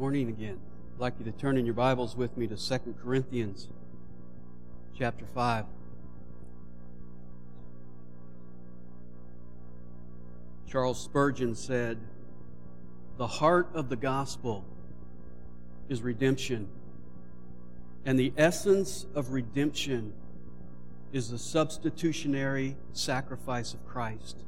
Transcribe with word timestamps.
morning 0.00 0.30
again. 0.30 0.58
I'd 0.94 0.98
like 0.98 1.14
you 1.18 1.30
to 1.30 1.38
turn 1.38 1.58
in 1.58 1.66
your 1.66 1.74
Bibles 1.74 2.16
with 2.16 2.34
me 2.38 2.46
to 2.46 2.56
2 2.56 2.94
Corinthians 3.04 3.68
chapter 4.98 5.26
5. 5.34 5.66
Charles 10.66 10.98
Spurgeon 10.98 11.54
said, 11.54 11.98
The 13.18 13.26
heart 13.26 13.68
of 13.74 13.90
the 13.90 13.96
gospel 13.96 14.64
is 15.90 16.00
redemption, 16.00 16.66
and 18.06 18.18
the 18.18 18.32
essence 18.38 19.04
of 19.14 19.32
redemption 19.34 20.14
is 21.12 21.28
the 21.28 21.38
substitutionary 21.38 22.74
sacrifice 22.94 23.74
of 23.74 23.86
Christ. 23.86 24.38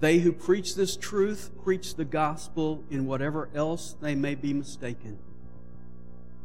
They 0.00 0.18
who 0.18 0.32
preach 0.32 0.74
this 0.74 0.96
truth 0.96 1.50
preach 1.62 1.94
the 1.94 2.04
gospel 2.04 2.84
in 2.90 3.06
whatever 3.06 3.48
else 3.54 3.94
they 4.00 4.14
may 4.14 4.34
be 4.34 4.52
mistaken. 4.52 5.18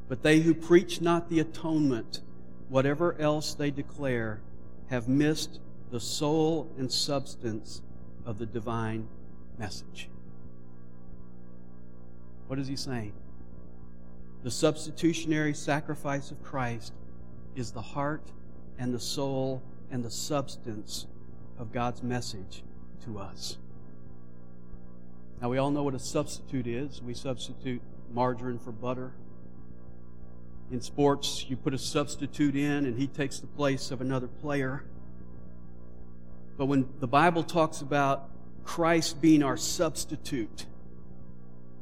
But 0.07 0.23
they 0.23 0.39
who 0.39 0.53
preach 0.53 1.01
not 1.01 1.29
the 1.29 1.39
atonement, 1.39 2.21
whatever 2.69 3.19
else 3.19 3.53
they 3.53 3.71
declare, 3.71 4.41
have 4.89 5.07
missed 5.07 5.59
the 5.91 5.99
soul 5.99 6.69
and 6.77 6.91
substance 6.91 7.81
of 8.25 8.39
the 8.39 8.45
divine 8.45 9.07
message. 9.57 10.09
What 12.47 12.59
is 12.59 12.67
he 12.67 12.75
saying? 12.75 13.13
The 14.43 14.51
substitutionary 14.51 15.53
sacrifice 15.53 16.31
of 16.31 16.41
Christ 16.43 16.93
is 17.55 17.71
the 17.71 17.81
heart 17.81 18.23
and 18.77 18.93
the 18.93 18.99
soul 18.99 19.61
and 19.91 20.03
the 20.03 20.09
substance 20.09 21.07
of 21.57 21.73
God's 21.73 22.01
message 22.01 22.63
to 23.05 23.19
us. 23.19 23.57
Now, 25.41 25.49
we 25.49 25.57
all 25.57 25.71
know 25.71 25.83
what 25.83 25.95
a 25.95 25.99
substitute 25.99 26.67
is. 26.67 27.01
We 27.01 27.13
substitute 27.13 27.81
margarine 28.11 28.59
for 28.59 28.71
butter. 28.71 29.11
In 30.71 30.81
sports, 30.81 31.45
you 31.47 31.55
put 31.55 31.73
a 31.73 31.77
substitute 31.77 32.55
in 32.55 32.85
and 32.85 32.97
he 32.97 33.07
takes 33.07 33.39
the 33.39 33.47
place 33.47 33.89
of 33.91 34.01
another 34.01 34.27
player. 34.27 34.83
But 36.57 36.65
when 36.65 36.89
the 36.99 37.07
Bible 37.07 37.43
talks 37.43 37.81
about 37.81 38.29
Christ 38.65 39.21
being 39.21 39.41
our 39.41 39.57
substitute, 39.57 40.65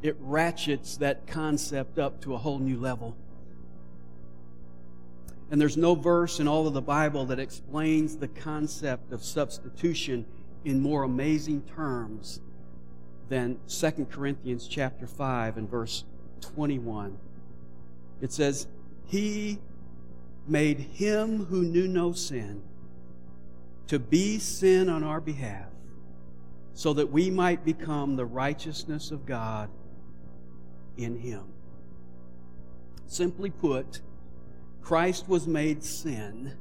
it 0.02 0.16
ratchets 0.19 0.97
that 0.97 1.25
concept 1.25 1.97
up 1.97 2.22
to 2.22 2.36
a 2.36 2.38
whole 2.38 2.59
new 2.59 2.80
level. 2.80 3.17
And 5.50 5.59
there's 5.59 5.78
no 5.78 5.95
verse 5.95 6.39
in 6.39 6.47
all 6.47 6.67
of 6.67 6.73
the 6.73 6.81
Bible 6.81 7.25
that 7.25 7.39
explains 7.39 8.17
the 8.17 8.28
concept 8.28 9.11
of 9.11 9.23
substitution 9.23 10.25
in 10.67 10.81
more 10.81 11.03
amazing 11.03 11.61
terms 11.61 12.41
than 13.29 13.57
2 13.69 14.07
Corinthians 14.11 14.67
chapter 14.67 15.07
5 15.07 15.57
and 15.57 15.69
verse 15.69 16.03
21. 16.41 17.17
It 18.19 18.33
says, 18.33 18.67
He 19.05 19.59
made 20.45 20.79
him 20.79 21.45
who 21.45 21.63
knew 21.63 21.88
no 21.88 22.11
sin 22.11 22.61
to 23.88 23.97
be 23.97 24.39
sin 24.39 24.89
on 24.89 25.05
our 25.05 25.21
behalf, 25.21 25.69
so 26.73 26.91
that 26.93 27.09
we 27.09 27.31
might 27.31 27.63
become 27.63 28.17
the 28.17 28.25
righteousness 28.25 29.11
of 29.11 29.25
God 29.25 29.69
in 30.97 31.15
him. 31.15 31.45
Simply 33.05 33.49
put, 33.49 34.01
Christ 34.81 35.29
was 35.29 35.47
made 35.47 35.81
sin 35.81 36.57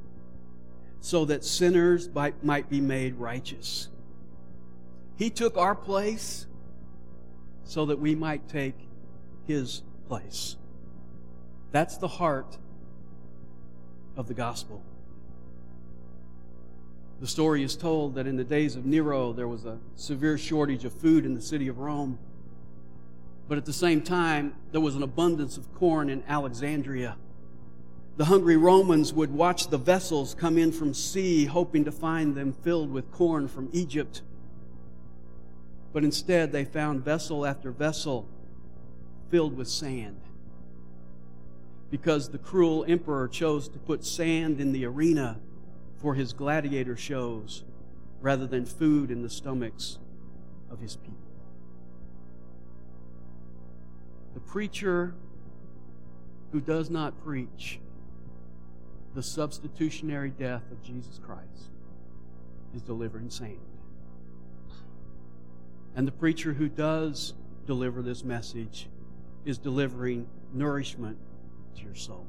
so 1.01 1.25
that 1.25 1.43
sinners 1.43 2.09
might, 2.13 2.69
be 2.69 2.81
made 2.81 3.15
righteous. 3.15 3.89
He 5.17 5.29
took 5.29 5.57
our 5.57 5.75
place 5.75 6.45
so 7.63 7.87
that 7.87 7.99
we 7.99 8.15
might 8.15 8.47
take 8.47 8.75
his 9.45 9.81
place. 10.07 10.55
That's 11.71 11.97
the 11.97 12.07
heart 12.07 12.57
of 14.15 14.27
the 14.27 14.33
gospel. 14.33 14.81
The 17.19 17.27
story 17.27 17.63
is 17.63 17.75
told 17.75 18.15
that 18.15 18.27
in 18.27 18.37
the 18.37 18.43
days 18.43 18.75
of 18.75 18.85
Nero, 18.85 19.33
there 19.33 19.47
was 19.47 19.65
a 19.65 19.79
severe 19.95 20.37
shortage 20.37 20.85
of 20.85 20.93
food 20.93 21.25
in 21.25 21.33
the 21.33 21.41
city 21.41 21.67
of 21.67 21.79
Rome. 21.79 22.19
But 23.47 23.57
at 23.57 23.65
the 23.65 23.73
same 23.73 24.01
time, 24.01 24.53
there 24.71 24.81
was 24.81 24.95
an 24.95 25.01
abundance 25.01 25.57
of 25.57 25.73
corn 25.73 26.09
in 26.09 26.23
Alexandria. 26.27 27.17
The 28.17 28.25
hungry 28.25 28.57
Romans 28.57 29.13
would 29.13 29.31
watch 29.31 29.69
the 29.69 29.77
vessels 29.77 30.35
come 30.35 30.57
in 30.59 30.71
from 30.71 30.93
sea, 30.93 31.45
hoping 31.45 31.85
to 31.85 31.91
find 31.91 32.35
them 32.35 32.53
filled 32.53 32.91
with 32.91 33.11
corn 33.11 33.47
from 33.47 33.69
Egypt. 33.73 34.21
But 35.93 36.03
instead, 36.03 36.51
they 36.51 36.65
found 36.65 37.03
vessel 37.03 37.45
after 37.45 37.71
vessel 37.71 38.27
filled 39.29 39.57
with 39.57 39.67
sand. 39.67 40.19
Because 41.89 42.29
the 42.29 42.37
cruel 42.37 42.85
emperor 42.87 43.27
chose 43.27 43.69
to 43.69 43.79
put 43.79 44.05
sand 44.05 44.59
in 44.59 44.71
the 44.73 44.85
arena 44.85 45.39
for 45.97 46.13
his 46.15 46.33
gladiator 46.33 46.97
shows 46.97 47.63
rather 48.21 48.45
than 48.45 48.65
food 48.65 49.11
in 49.11 49.21
the 49.23 49.29
stomachs 49.29 49.99
of 50.69 50.79
his 50.79 50.95
people. 50.97 51.17
The 54.33 54.39
preacher 54.41 55.15
who 56.51 56.59
does 56.61 56.89
not 56.89 57.23
preach 57.23 57.79
the 59.15 59.23
substitutionary 59.23 60.29
death 60.29 60.63
of 60.71 60.83
Jesus 60.83 61.19
Christ 61.25 61.71
is 62.75 62.81
delivering 62.81 63.29
sand. 63.29 63.76
And 65.97 66.07
the 66.07 66.11
preacher 66.11 66.53
who 66.53 66.69
does 66.69 67.33
deliver 67.65 68.03
this 68.03 68.23
message 68.23 68.87
is 69.45 69.57
delivering 69.57 70.27
nourishment 70.53 71.17
to 71.75 71.83
your 71.83 71.95
soul. 71.95 72.27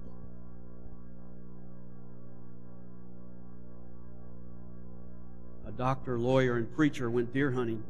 A 5.67 5.71
doctor, 5.71 6.19
lawyer, 6.19 6.57
and 6.57 6.75
preacher 6.75 7.11
went 7.11 7.35
deer 7.35 7.51
hunting. 7.53 7.85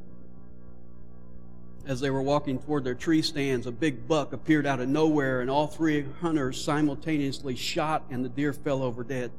As 1.87 2.01
they 2.01 2.11
were 2.11 2.23
walking 2.23 2.59
toward 2.59 2.83
their 2.83 2.97
tree 2.97 3.23
stands, 3.23 3.65
a 3.65 3.73
big 3.73 4.09
buck 4.09 4.33
appeared 4.33 4.67
out 4.67 4.81
of 4.81 4.89
nowhere, 4.89 5.41
and 5.41 5.49
all 5.49 5.69
three 5.69 6.05
hunters 6.21 6.61
simultaneously 6.61 7.55
shot, 7.55 8.03
and 8.11 8.25
the 8.25 8.29
deer 8.29 8.53
fell 8.53 8.83
over 8.83 9.05
dead. 9.05 9.31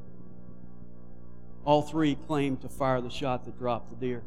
All 1.66 1.82
three 1.82 2.14
claimed 2.26 2.62
to 2.62 2.70
fire 2.70 3.02
the 3.02 3.10
shot 3.10 3.44
that 3.44 3.58
dropped 3.58 3.90
the 3.90 4.06
deer. 4.06 4.22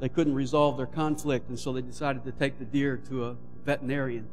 They 0.00 0.08
couldn't 0.08 0.34
resolve 0.34 0.76
their 0.76 0.86
conflict, 0.86 1.48
and 1.48 1.58
so 1.58 1.72
they 1.72 1.82
decided 1.82 2.24
to 2.24 2.32
take 2.32 2.58
the 2.58 2.64
deer 2.64 3.00
to 3.08 3.26
a 3.26 3.36
veterinarian. 3.64 4.26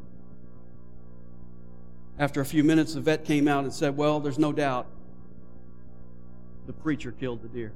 After 2.18 2.40
a 2.40 2.46
few 2.46 2.64
minutes, 2.64 2.94
the 2.94 3.02
vet 3.02 3.26
came 3.26 3.48
out 3.48 3.64
and 3.64 3.74
said, 3.74 3.98
Well, 3.98 4.20
there's 4.20 4.40
no 4.40 4.53
doubt 4.53 4.88
the 6.68 6.74
preacher 6.74 7.12
killed 7.12 7.42
the 7.42 7.48
deer. 7.48 7.74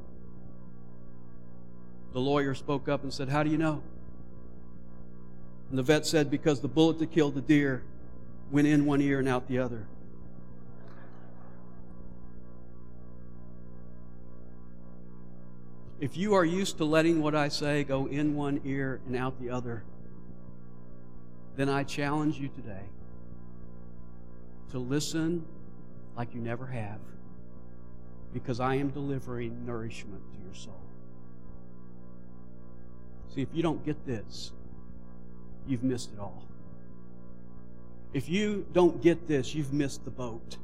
The 2.13 2.19
lawyer 2.19 2.55
spoke 2.55 2.87
up 2.87 3.03
and 3.03 3.13
said, 3.13 3.29
How 3.29 3.43
do 3.43 3.49
you 3.49 3.57
know? 3.57 3.83
And 5.69 5.77
the 5.77 5.83
vet 5.83 6.05
said, 6.05 6.31
Because 6.31 6.61
the 6.61 6.67
bullet 6.67 6.99
that 6.99 7.11
killed 7.11 7.35
the 7.35 7.41
deer 7.41 7.83
went 8.51 8.67
in 8.67 8.85
one 8.85 9.01
ear 9.01 9.19
and 9.19 9.27
out 9.27 9.47
the 9.47 9.59
other. 9.59 9.85
If 15.99 16.15
you 16.15 16.33
are 16.33 16.45
used 16.45 16.77
to 16.77 16.85
letting 16.85 17.21
what 17.21 17.35
I 17.35 17.49
say 17.49 17.83
go 17.83 18.05
in 18.07 18.35
one 18.35 18.61
ear 18.63 19.01
and 19.05 19.17
out 19.17 19.39
the 19.41 19.49
other, 19.49 19.83
then 21.57 21.67
I 21.67 21.83
challenge 21.83 22.37
you 22.37 22.47
today 22.47 22.85
to 24.71 24.79
listen 24.79 25.45
like 26.15 26.33
you 26.33 26.39
never 26.39 26.67
have 26.67 26.99
because 28.33 28.61
I 28.61 28.75
am 28.75 28.89
delivering 28.89 29.65
nourishment 29.65 30.21
to 30.31 30.39
your 30.45 30.53
soul. 30.53 30.79
See, 33.35 33.41
if 33.41 33.49
you 33.53 33.61
don't 33.61 33.83
get 33.85 34.05
this, 34.05 34.53
you've 35.67 35.83
missed 35.83 36.13
it 36.13 36.19
all. 36.19 36.45
If 38.13 38.29
you 38.29 38.65
don't 38.73 39.01
get 39.01 39.27
this, 39.27 39.53
you've 39.53 39.73
missed 39.73 40.05
the 40.05 40.11
boat. 40.11 40.57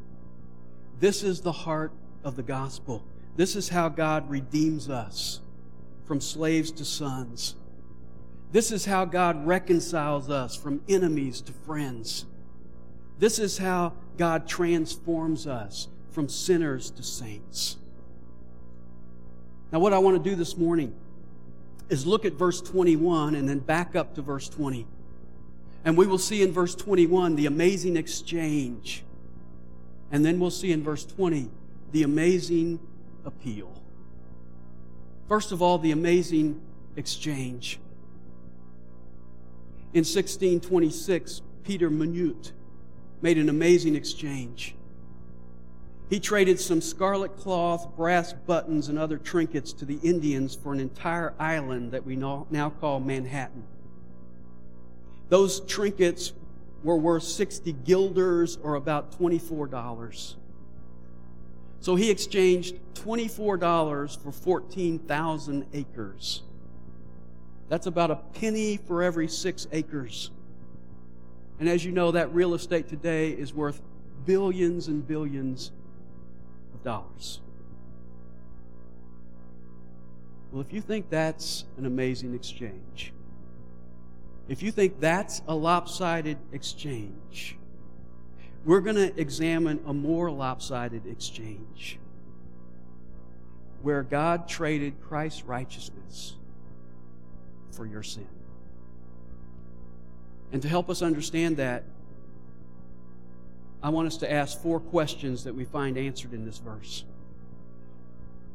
This 1.00 1.24
is 1.24 1.42
the 1.42 1.52
heart 1.52 1.92
of 2.24 2.38
the 2.38 2.44
gospel. 2.44 3.04
This 3.36 3.56
is 3.56 3.70
how 3.70 3.90
God 3.90 4.30
redeems 4.30 4.90
us 4.90 5.42
from 6.06 6.22
slaves 6.22 6.72
to 6.72 6.86
sons. 6.86 7.56
This 8.52 8.72
is 8.72 8.86
how 8.86 9.06
God 9.06 9.46
reconciles 9.46 10.30
us 10.30 10.56
from 10.56 10.82
enemies 10.88 11.42
to 11.42 11.52
friends. 11.52 12.26
This 13.20 13.40
is 13.40 13.58
how 13.58 13.94
God 14.18 14.48
transforms 14.48 15.48
us 15.48 15.88
from 16.12 16.30
sinners 16.30 16.92
to 16.92 17.04
saints. 17.04 17.78
Now, 19.72 19.80
what 19.80 19.92
I 19.92 19.98
want 20.00 20.24
to 20.24 20.30
do 20.30 20.36
this 20.36 20.56
morning 20.56 20.96
is 21.90 22.06
look 22.06 22.24
at 22.24 22.34
verse 22.34 22.62
21 22.62 23.36
and 23.36 23.48
then 23.48 23.60
back 23.60 23.96
up 23.96 24.16
to 24.16 24.22
verse 24.22 24.48
20. 24.48 24.88
And 25.84 25.98
we 25.98 26.08
will 26.08 26.18
see 26.18 26.42
in 26.42 26.52
verse 26.52 26.74
21 26.76 27.36
the 27.36 27.46
amazing 27.46 27.98
exchange. 27.98 29.04
And 30.12 30.24
then 30.24 30.40
we'll 30.40 30.52
see 30.52 30.72
in 30.72 30.84
verse 30.84 31.06
20 31.06 31.50
the 31.92 32.04
amazing 32.04 32.80
appeal. 33.26 33.82
First 35.28 35.52
of 35.52 35.62
all, 35.62 35.78
the 35.78 35.92
amazing 35.92 36.62
exchange. 36.96 37.80
In 39.94 40.04
1626, 40.04 41.42
Peter 41.64 41.90
Minuit 41.90 42.52
made 43.22 43.38
an 43.38 43.50
amazing 43.50 43.96
exchange. 43.96 44.76
He 46.10 46.20
traded 46.20 46.60
some 46.60 46.82
scarlet 46.82 47.36
cloth, 47.38 47.96
brass 47.96 48.34
buttons, 48.34 48.90
and 48.90 49.00
other 49.00 49.18
trinkets 49.18 49.74
to 49.74 49.86
the 49.86 49.98
Indians 50.04 50.54
for 50.54 50.72
an 50.72 50.80
entire 50.80 51.34
island 51.40 51.92
that 51.94 52.06
we 52.06 52.16
now 52.16 52.74
call 52.80 53.00
Manhattan. 53.00 53.64
Those 55.30 55.62
trinkets 55.62 56.34
were 56.84 56.98
worth 56.98 57.24
60 57.24 57.74
guilders 57.74 58.60
or 58.62 58.76
about 58.76 59.18
$24. 59.20 60.36
So 61.86 61.94
he 61.94 62.10
exchanged 62.10 62.80
$24 62.96 64.20
for 64.24 64.32
14,000 64.32 65.68
acres. 65.72 66.42
That's 67.70 67.86
about 67.86 68.10
a 68.10 68.16
penny 68.16 68.78
for 68.78 69.04
every 69.04 69.28
six 69.28 69.68
acres. 69.72 70.32
And 71.60 71.70
as 71.70 71.86
you 71.86 71.92
know, 71.92 72.10
that 72.10 72.34
real 72.34 72.56
estate 72.56 72.88
today 72.88 73.30
is 73.30 73.54
worth 73.54 73.84
billions 74.26 74.88
and 74.88 75.08
billions 75.08 75.72
of 76.74 76.82
dollars. 76.84 77.40
Well, 80.52 80.62
if 80.62 80.74
you 80.74 80.82
think 80.82 81.12
that's 81.12 81.66
an 81.78 81.86
amazing 81.86 82.34
exchange, 82.34 83.14
if 84.50 84.64
you 84.64 84.72
think 84.72 85.00
that's 85.00 85.44
a 85.48 85.54
lopsided 85.54 86.40
exchange, 86.52 87.60
we're 88.66 88.82
going 88.82 88.96
to 88.96 89.20
examine 89.20 89.80
a 89.86 89.94
more 89.94 90.32
lopsided 90.32 91.06
exchange 91.06 92.00
where 93.84 94.02
God 94.02 94.50
traded 94.50 95.00
Christ's 95.02 95.44
righteousness 95.44 96.34
for 97.72 97.86
your 97.86 98.02
sin. 98.02 98.28
And 100.52 100.62
to 100.64 100.68
help 100.68 100.90
us 100.90 101.04
understand 101.04 101.58
that, 101.58 101.84
I 103.84 103.90
want 103.90 104.08
us 104.08 104.18
to 104.18 104.32
ask 104.32 104.60
four 104.60 104.80
questions 104.80 105.44
that 105.44 105.54
we 105.54 105.66
find 105.66 105.96
answered 105.96 106.34
in 106.34 106.44
this 106.44 106.58
verse. 106.58 107.06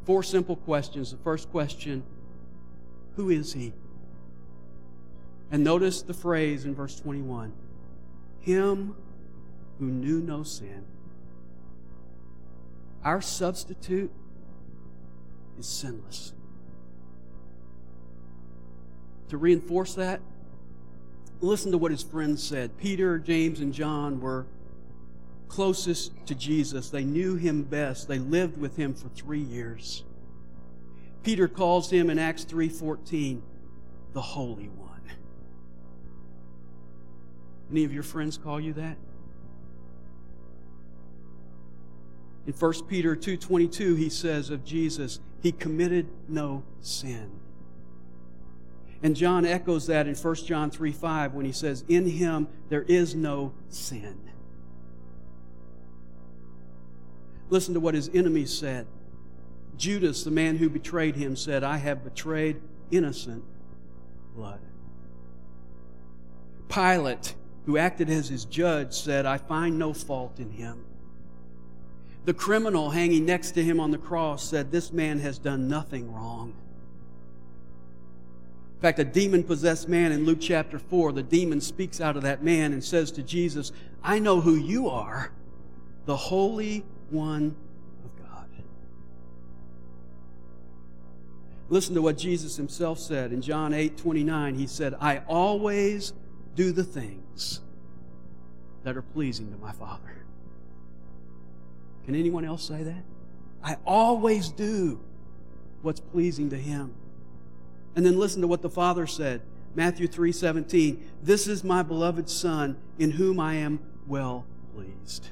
Four 0.04 0.24
simple 0.24 0.56
questions. 0.56 1.12
The 1.12 1.18
first 1.18 1.48
question 1.52 2.02
Who 3.14 3.30
is 3.30 3.52
He? 3.52 3.72
And 5.52 5.62
notice 5.62 6.02
the 6.02 6.14
phrase 6.14 6.64
in 6.64 6.74
verse 6.74 6.98
21 6.98 7.52
Him 8.40 8.96
who 9.81 9.87
knew 9.87 10.21
no 10.21 10.44
sin. 10.44 10.85
Our 13.03 13.21
substitute 13.23 14.12
is 15.59 15.67
sinless. 15.67 16.35
To 19.31 19.38
reinforce 19.38 19.94
that, 19.94 20.21
listen 21.41 21.73
to 21.73 21.79
what 21.79 21.91
his 21.91 22.03
friends 22.03 22.43
said. 22.43 22.77
Peter, 22.77 23.19
James, 23.19 23.61
and 23.61 23.73
John 23.73 24.21
were 24.21 24.47
closest 25.49 26.12
to 26.27 26.35
Jesus. 26.35 26.91
They 26.91 27.05
knew 27.05 27.37
him 27.37 27.62
best. 27.62 28.06
They 28.06 28.19
lived 28.19 28.59
with 28.59 28.77
him 28.77 28.93
for 28.93 29.09
three 29.09 29.41
years. 29.41 30.05
Peter 31.23 31.49
calls 31.49 31.91
him 31.91 32.11
in 32.11 32.19
Acts 32.19 32.44
3:14 32.44 33.43
the 34.12 34.21
Holy 34.21 34.69
One. 34.69 35.00
Any 37.71 37.85
of 37.85 37.93
your 37.94 38.03
friends 38.03 38.37
call 38.37 38.61
you 38.61 38.73
that? 38.75 38.97
In 42.46 42.52
1 42.52 42.72
Peter 42.88 43.14
2:22 43.14 43.96
he 43.96 44.08
says 44.08 44.50
of 44.50 44.64
Jesus, 44.64 45.20
he 45.42 45.52
committed 45.52 46.08
no 46.28 46.62
sin. 46.81 47.31
And 49.02 49.16
John 49.16 49.46
echoes 49.46 49.87
that 49.87 50.06
in 50.06 50.14
1 50.14 50.34
John 50.37 50.70
3 50.70 50.92
5 50.92 51.34
when 51.34 51.46
he 51.46 51.52
says, 51.52 51.84
In 51.88 52.06
him 52.06 52.48
there 52.69 52.82
is 52.82 53.14
no 53.14 53.52
sin. 53.69 54.19
Listen 57.48 57.75
to 57.75 57.81
what 57.81 57.94
his 57.94 58.10
enemies 58.14 58.56
said. 58.56 58.86
Judas, 59.76 60.22
the 60.25 60.31
man 60.31 60.56
who 60.56 60.69
betrayed 60.69 61.16
him, 61.16 61.34
said, 61.34 61.64
I 61.64 61.78
have 61.78 62.04
betrayed 62.04 62.60
innocent 62.90 63.43
blood. 64.36 64.60
Pilate, 66.69 67.34
who 67.66 67.78
acted 67.78 68.10
as 68.10 68.28
his 68.28 68.44
judge, 68.44 68.93
said, 68.93 69.26
I 69.26 69.38
find 69.38 69.78
no 69.78 69.93
fault 69.93 70.38
in 70.38 70.50
him. 70.50 70.84
The 72.25 72.34
criminal 72.34 72.90
hanging 72.90 73.25
next 73.25 73.52
to 73.52 73.64
him 73.64 73.81
on 73.81 73.90
the 73.90 73.99
cross 73.99 74.44
said, 74.44 74.70
This 74.70 74.93
man 74.93 75.19
has 75.20 75.38
done 75.38 75.69
nothing 75.69 76.12
wrong. 76.12 76.55
In 78.76 78.82
fact, 78.82 78.99
a 78.99 79.05
demon 79.05 79.44
possessed 79.44 79.88
man 79.88 80.11
in 80.11 80.25
Luke 80.25 80.38
chapter 80.40 80.78
4, 80.78 81.12
the 81.12 81.22
demon 81.22 81.61
speaks 81.61 82.00
out 82.00 82.17
of 82.17 82.22
that 82.22 82.43
man 82.43 82.72
and 82.72 82.82
says 82.82 83.11
to 83.12 83.22
Jesus, 83.22 83.72
I 84.02 84.19
know 84.19 84.40
who 84.40 84.55
you 84.55 84.88
are, 84.88 85.32
the 86.06 86.17
Holy 86.17 86.84
One 87.11 87.55
of 88.05 88.25
God. 88.25 88.49
Listen 91.69 91.94
to 91.94 92.02
what 92.02 92.17
Jesus 92.17 92.56
himself 92.56 92.99
said 92.99 93.32
in 93.32 93.43
John 93.43 93.75
8 93.75 93.99
29. 93.99 94.55
He 94.55 94.67
said, 94.67 94.94
I 94.99 95.19
always 95.28 96.14
do 96.55 96.72
the 96.72 96.84
things 96.84 97.61
that 98.84 98.96
are 98.96 99.02
pleasing 99.02 99.50
to 99.52 99.58
my 99.58 99.72
Father. 99.72 100.25
Can 102.10 102.18
anyone 102.18 102.44
else 102.44 102.64
say 102.64 102.82
that? 102.82 103.04
I 103.62 103.76
always 103.86 104.48
do 104.48 104.98
what's 105.82 106.00
pleasing 106.00 106.50
to 106.50 106.56
Him. 106.56 106.92
And 107.94 108.04
then 108.04 108.18
listen 108.18 108.40
to 108.40 108.48
what 108.48 108.62
the 108.62 108.68
Father 108.68 109.06
said. 109.06 109.42
Matthew 109.76 110.08
3:17, 110.08 111.04
"This 111.22 111.46
is 111.46 111.62
my 111.62 111.84
beloved 111.84 112.28
son 112.28 112.78
in 112.98 113.12
whom 113.12 113.38
I 113.38 113.54
am 113.54 113.78
well 114.08 114.44
pleased." 114.74 115.28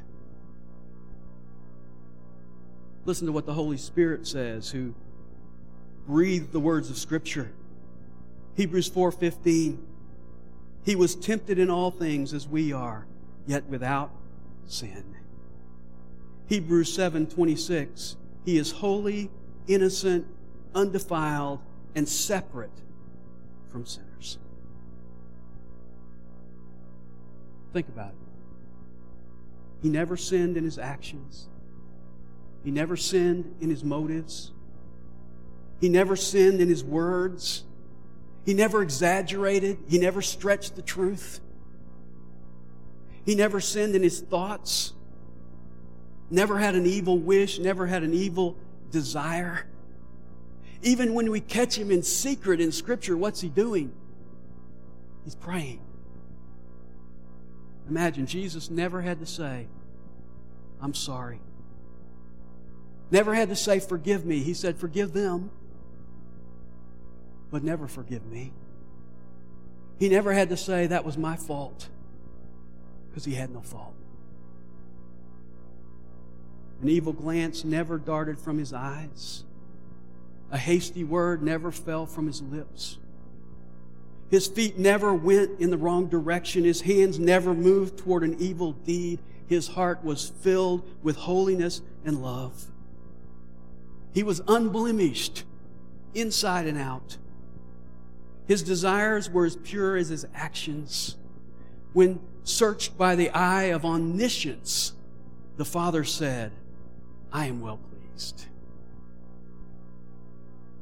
Listen 3.04 3.26
to 3.26 3.32
what 3.32 3.44
the 3.44 3.54
Holy 3.54 3.76
Spirit 3.76 4.24
says 4.24 4.70
who 4.70 4.94
breathed 6.06 6.52
the 6.52 6.60
words 6.60 6.90
of 6.90 6.96
scripture. 6.96 7.50
Hebrews 8.54 8.86
4:15, 8.86 9.84
"He 10.84 10.94
was 10.94 11.16
tempted 11.16 11.58
in 11.58 11.70
all 11.70 11.90
things 11.90 12.32
as 12.32 12.46
we 12.46 12.72
are, 12.72 13.08
yet 13.48 13.68
without 13.68 14.12
sin." 14.64 15.16
Hebrews 16.48 16.92
7:26, 16.92 18.16
"He 18.44 18.58
is 18.58 18.72
holy, 18.72 19.30
innocent, 19.66 20.26
undefiled, 20.74 21.60
and 21.94 22.08
separate 22.08 22.82
from 23.70 23.84
sinners. 23.84 24.38
Think 27.72 27.88
about 27.88 28.10
it. 28.10 28.14
He 29.82 29.88
never 29.88 30.16
sinned 30.16 30.56
in 30.56 30.64
his 30.64 30.78
actions. 30.78 31.48
He 32.64 32.70
never 32.70 32.96
sinned 32.96 33.54
in 33.60 33.70
his 33.70 33.84
motives. 33.84 34.52
He 35.80 35.88
never 35.88 36.16
sinned 36.16 36.60
in 36.60 36.68
his 36.68 36.82
words. 36.82 37.64
He 38.44 38.54
never 38.54 38.82
exaggerated. 38.82 39.78
He 39.86 39.98
never 39.98 40.22
stretched 40.22 40.76
the 40.76 40.82
truth. 40.82 41.40
He 43.24 43.34
never 43.34 43.60
sinned 43.60 43.94
in 43.94 44.02
his 44.02 44.20
thoughts. 44.20 44.94
Never 46.30 46.58
had 46.58 46.74
an 46.74 46.86
evil 46.86 47.18
wish, 47.18 47.58
never 47.58 47.86
had 47.86 48.02
an 48.02 48.12
evil 48.12 48.56
desire. 48.90 49.66
Even 50.82 51.14
when 51.14 51.30
we 51.30 51.40
catch 51.40 51.76
him 51.76 51.90
in 51.90 52.02
secret 52.02 52.60
in 52.60 52.70
Scripture, 52.70 53.16
what's 53.16 53.40
he 53.40 53.48
doing? 53.48 53.92
He's 55.24 55.34
praying. 55.34 55.80
Imagine 57.88 58.26
Jesus 58.26 58.70
never 58.70 59.00
had 59.00 59.20
to 59.20 59.26
say, 59.26 59.66
I'm 60.80 60.94
sorry. 60.94 61.40
Never 63.10 63.34
had 63.34 63.48
to 63.48 63.56
say, 63.56 63.80
Forgive 63.80 64.24
me. 64.26 64.40
He 64.40 64.54
said, 64.54 64.76
Forgive 64.76 65.12
them, 65.12 65.50
but 67.50 67.64
never 67.64 67.88
forgive 67.88 68.26
me. 68.26 68.52
He 69.98 70.08
never 70.08 70.32
had 70.32 70.50
to 70.50 70.56
say, 70.56 70.86
That 70.86 71.04
was 71.04 71.16
my 71.16 71.36
fault, 71.36 71.88
because 73.08 73.24
he 73.24 73.34
had 73.34 73.50
no 73.50 73.60
fault. 73.60 73.94
An 76.80 76.88
evil 76.88 77.12
glance 77.12 77.64
never 77.64 77.98
darted 77.98 78.38
from 78.38 78.58
his 78.58 78.72
eyes. 78.72 79.44
A 80.50 80.58
hasty 80.58 81.04
word 81.04 81.42
never 81.42 81.70
fell 81.70 82.06
from 82.06 82.26
his 82.26 82.40
lips. 82.40 82.98
His 84.30 84.46
feet 84.46 84.78
never 84.78 85.12
went 85.14 85.58
in 85.58 85.70
the 85.70 85.76
wrong 85.76 86.08
direction. 86.08 86.64
His 86.64 86.82
hands 86.82 87.18
never 87.18 87.54
moved 87.54 87.98
toward 87.98 88.22
an 88.22 88.36
evil 88.38 88.72
deed. 88.72 89.20
His 89.46 89.68
heart 89.68 90.04
was 90.04 90.28
filled 90.40 90.88
with 91.02 91.16
holiness 91.16 91.80
and 92.04 92.22
love. 92.22 92.66
He 94.12 94.22
was 94.22 94.42
unblemished 94.46 95.44
inside 96.14 96.66
and 96.66 96.78
out. 96.78 97.16
His 98.46 98.62
desires 98.62 99.30
were 99.30 99.44
as 99.44 99.56
pure 99.56 99.96
as 99.96 100.08
his 100.08 100.26
actions. 100.34 101.16
When 101.92 102.20
searched 102.44 102.96
by 102.96 103.14
the 103.14 103.30
eye 103.30 103.64
of 103.64 103.84
omniscience, 103.84 104.92
the 105.56 105.64
Father 105.64 106.04
said, 106.04 106.52
I 107.32 107.46
am 107.46 107.60
well 107.60 107.78
pleased. 107.78 108.46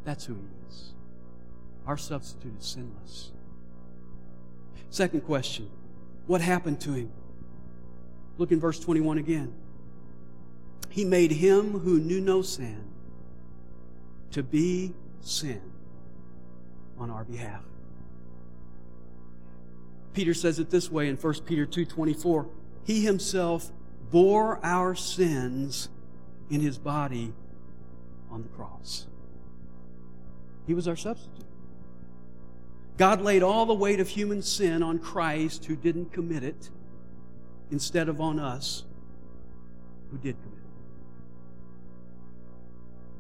That's 0.05 0.25
who 0.25 0.35
He 0.35 0.69
is. 0.69 0.93
Our 1.87 1.97
substitute 1.97 2.59
is 2.59 2.67
sinless. 2.67 3.33
Second 4.91 5.23
question 5.23 5.69
What 6.27 6.41
happened 6.41 6.81
to 6.83 6.93
him? 6.93 7.11
Look 8.39 8.53
in 8.53 8.61
verse 8.61 8.79
21 8.81 9.19
again. 9.19 9.53
He 10.91 11.05
made 11.05 11.31
him 11.31 11.81
who 11.81 11.99
knew 12.01 12.21
no 12.21 12.43
sin 12.43 12.83
to 14.31 14.43
be 14.43 14.95
sin 15.21 15.61
on 16.99 17.11
our 17.11 17.25
behalf. 17.25 17.63
Peter 20.15 20.33
says 20.33 20.59
it 20.59 20.71
this 20.71 20.91
way 20.91 21.09
in 21.09 21.17
1 21.17 21.35
Peter 21.45 21.67
2:24, 21.67 22.47
he 22.85 23.03
himself 23.03 23.71
bore 24.11 24.59
our 24.65 24.95
sins 24.95 25.91
in 26.51 26.61
his 26.61 26.79
body 26.79 27.33
on 28.31 28.43
the 28.43 28.49
cross. 28.49 29.07
He 30.67 30.75
was 30.75 30.89
our 30.89 30.97
substitute. 30.97 31.45
God 32.97 33.21
laid 33.21 33.43
all 33.43 33.67
the 33.67 33.75
weight 33.75 34.01
of 34.01 34.09
human 34.09 34.43
sin 34.43 34.83
on 34.83 34.99
Christ 34.99 35.67
who 35.67 35.77
didn't 35.77 36.13
commit 36.13 36.43
it 36.43 36.71
instead 37.71 38.09
of 38.09 38.21
on 38.21 38.39
us 38.39 38.85
who 40.11 40.17
did 40.17 40.37
commit 40.43 40.59
it. 40.59 40.67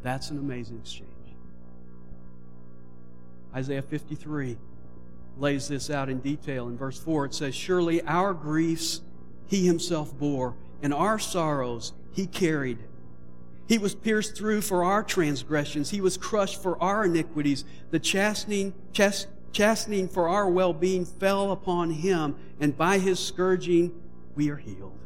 That's 0.02 0.30
an 0.30 0.38
amazing 0.38 0.78
exchange. 0.78 1.10
Isaiah 3.54 3.82
53 3.82 4.56
lays 5.38 5.68
this 5.68 5.90
out 5.90 6.08
in 6.08 6.20
detail. 6.20 6.68
In 6.68 6.76
verse 6.76 6.98
4, 6.98 7.26
it 7.26 7.34
says, 7.34 7.54
Surely 7.54 8.02
our 8.02 8.32
griefs 8.32 9.02
he 9.46 9.66
himself 9.66 10.16
bore, 10.18 10.54
and 10.82 10.92
our 10.92 11.18
sorrows 11.18 11.92
he 12.12 12.26
carried. 12.26 12.78
He 13.68 13.78
was 13.78 13.94
pierced 13.94 14.36
through 14.36 14.60
for 14.60 14.84
our 14.84 15.02
transgressions, 15.02 15.90
he 15.90 16.00
was 16.00 16.16
crushed 16.16 16.62
for 16.62 16.80
our 16.82 17.04
iniquities. 17.04 17.64
The 17.90 17.98
chastening, 17.98 18.74
chast, 18.92 19.26
chastening 19.52 20.08
for 20.08 20.28
our 20.28 20.48
well 20.48 20.72
being 20.72 21.04
fell 21.04 21.50
upon 21.52 21.90
him, 21.90 22.36
and 22.60 22.76
by 22.76 22.98
his 22.98 23.18
scourging 23.18 23.92
we 24.34 24.50
are 24.50 24.56
healed. 24.56 24.98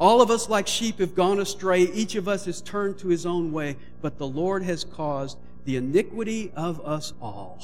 All 0.00 0.22
of 0.22 0.30
us, 0.30 0.48
like 0.48 0.66
sheep, 0.66 1.00
have 1.00 1.14
gone 1.14 1.40
astray. 1.40 1.82
Each 1.82 2.14
of 2.14 2.28
us 2.28 2.44
has 2.44 2.60
turned 2.60 2.98
to 2.98 3.08
his 3.08 3.26
own 3.26 3.52
way, 3.52 3.76
but 4.00 4.18
the 4.18 4.28
Lord 4.28 4.62
has 4.62 4.84
caused 4.84 5.38
the 5.64 5.76
iniquity 5.76 6.52
of 6.54 6.80
us 6.86 7.12
all 7.20 7.60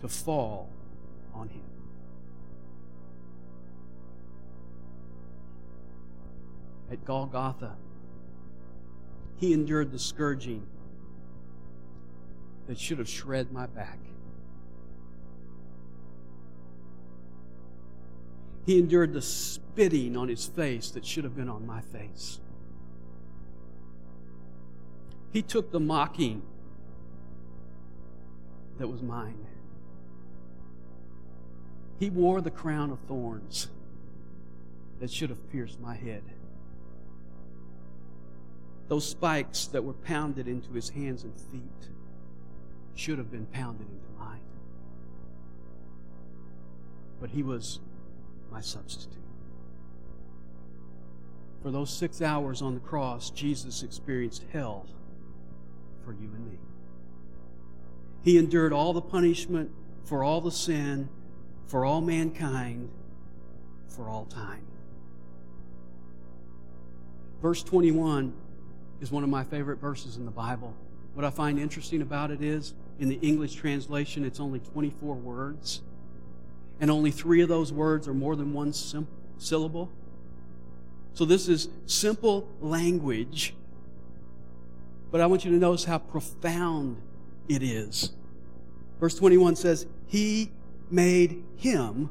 to 0.00 0.08
fall 0.08 0.68
on 1.32 1.48
him. 1.48 1.62
At 6.90 7.04
Golgotha, 7.04 7.76
he 9.38 9.52
endured 9.52 9.92
the 9.92 9.98
scourging 9.98 10.66
that 12.66 12.78
should 12.78 12.98
have 12.98 13.08
shred 13.08 13.52
my 13.52 13.66
back. 13.66 13.98
He 18.64 18.78
endured 18.78 19.12
the 19.12 19.22
spitting 19.22 20.16
on 20.16 20.28
his 20.28 20.46
face 20.46 20.90
that 20.90 21.06
should 21.06 21.22
have 21.22 21.36
been 21.36 21.48
on 21.48 21.66
my 21.66 21.80
face. 21.80 22.40
He 25.32 25.42
took 25.42 25.70
the 25.70 25.78
mocking 25.78 26.42
that 28.78 28.88
was 28.88 29.02
mine. 29.02 29.46
He 32.00 32.10
wore 32.10 32.40
the 32.40 32.50
crown 32.50 32.90
of 32.90 32.98
thorns 33.00 33.68
that 34.98 35.10
should 35.10 35.30
have 35.30 35.50
pierced 35.50 35.78
my 35.80 35.94
head. 35.94 36.22
Those 38.88 39.08
spikes 39.08 39.66
that 39.68 39.82
were 39.82 39.94
pounded 39.94 40.46
into 40.46 40.72
his 40.72 40.90
hands 40.90 41.24
and 41.24 41.34
feet 41.34 41.90
should 42.94 43.18
have 43.18 43.30
been 43.30 43.46
pounded 43.46 43.86
into 43.88 44.18
mine. 44.18 44.40
But 47.20 47.30
he 47.30 47.42
was 47.42 47.80
my 48.50 48.60
substitute. 48.60 49.12
For 51.62 51.70
those 51.70 51.90
six 51.90 52.22
hours 52.22 52.62
on 52.62 52.74
the 52.74 52.80
cross, 52.80 53.30
Jesus 53.30 53.82
experienced 53.82 54.44
hell 54.52 54.86
for 56.04 56.12
you 56.12 56.30
and 56.34 56.46
me. 56.46 56.58
He 58.22 58.38
endured 58.38 58.72
all 58.72 58.92
the 58.92 59.00
punishment 59.00 59.72
for 60.04 60.22
all 60.22 60.40
the 60.40 60.52
sin, 60.52 61.08
for 61.66 61.84
all 61.84 62.00
mankind, 62.00 62.90
for 63.88 64.08
all 64.08 64.26
time. 64.26 64.64
Verse 67.42 67.62
21 67.64 68.32
is 69.00 69.10
one 69.10 69.22
of 69.22 69.30
my 69.30 69.44
favorite 69.44 69.78
verses 69.78 70.16
in 70.16 70.24
the 70.24 70.30
Bible. 70.30 70.74
What 71.14 71.24
I 71.24 71.30
find 71.30 71.58
interesting 71.58 72.02
about 72.02 72.30
it 72.30 72.42
is, 72.42 72.74
in 72.98 73.08
the 73.08 73.16
English 73.16 73.54
translation, 73.54 74.24
it's 74.24 74.40
only 74.40 74.60
24 74.60 75.14
words 75.14 75.82
and 76.80 76.90
only 76.90 77.10
three 77.10 77.40
of 77.40 77.48
those 77.48 77.72
words 77.72 78.06
are 78.06 78.14
more 78.14 78.36
than 78.36 78.52
one 78.52 78.72
sim- 78.72 79.08
syllable. 79.38 79.90
So 81.14 81.24
this 81.24 81.48
is 81.48 81.68
simple 81.86 82.48
language, 82.60 83.54
but 85.10 85.20
I 85.20 85.26
want 85.26 85.44
you 85.44 85.50
to 85.52 85.56
notice 85.56 85.84
how 85.84 85.98
profound 85.98 87.00
it 87.48 87.62
is. 87.62 88.12
Verse 89.00 89.14
21 89.14 89.56
says, 89.56 89.86
He 90.06 90.50
made 90.90 91.42
him 91.56 92.10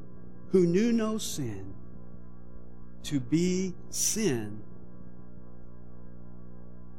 who 0.51 0.65
knew 0.65 0.91
no 0.91 1.17
sin 1.17 1.73
to 3.03 3.19
be 3.19 3.73
sin 3.89 4.61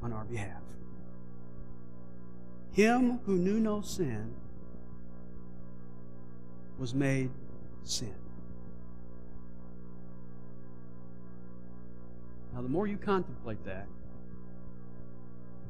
on 0.06 0.12
our 0.12 0.24
behalf. 0.24 0.62
Him 2.70 3.18
who 3.26 3.36
knew 3.36 3.58
no 3.58 3.80
sin 3.80 4.32
was 6.78 6.94
made 6.94 7.30
sin. 7.82 8.14
Now, 12.54 12.62
the 12.62 12.68
more 12.68 12.86
you 12.86 12.96
contemplate 12.96 13.64
that, 13.64 13.86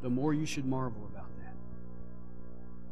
the 0.02 0.10
more 0.10 0.34
you 0.34 0.44
should 0.44 0.66
marvel 0.66 1.08
about 1.10 1.30
that. 1.38 1.54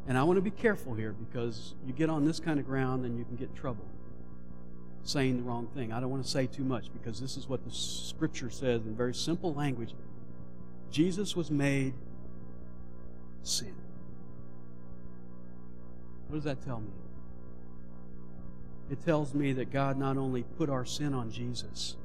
And 0.07 0.17
I 0.17 0.23
want 0.23 0.37
to 0.37 0.41
be 0.41 0.49
careful 0.49 0.95
here 0.95 1.13
because 1.13 1.75
you 1.85 1.93
get 1.93 2.09
on 2.09 2.25
this 2.25 2.39
kind 2.39 2.59
of 2.59 2.65
ground 2.65 3.05
and 3.05 3.19
you 3.19 3.25
can 3.25 3.35
get 3.35 3.49
in 3.49 3.55
trouble 3.55 3.85
saying 5.03 5.37
the 5.37 5.43
wrong 5.43 5.67
thing. 5.75 5.93
I 5.93 5.99
don't 5.99 6.09
want 6.09 6.25
to 6.25 6.29
say 6.29 6.47
too 6.47 6.63
much 6.63 6.91
because 6.91 7.21
this 7.21 7.37
is 7.37 7.47
what 7.47 7.63
the 7.63 7.71
scripture 7.71 8.49
says 8.49 8.81
in 8.81 8.95
very 8.95 9.13
simple 9.13 9.53
language. 9.53 9.93
Jesus 10.91 11.35
was 11.35 11.51
made 11.51 11.93
sin. 13.43 13.75
What 16.27 16.37
does 16.37 16.43
that 16.45 16.63
tell 16.63 16.79
me? 16.79 16.91
it 18.89 19.03
tells 19.03 19.33
me 19.33 19.53
that 19.53 19.71
God 19.71 19.97
not 19.97 20.17
only 20.17 20.43
put 20.57 20.69
our 20.69 20.85
sin 20.85 21.13
on 21.13 21.31
Jesus, 21.31 21.95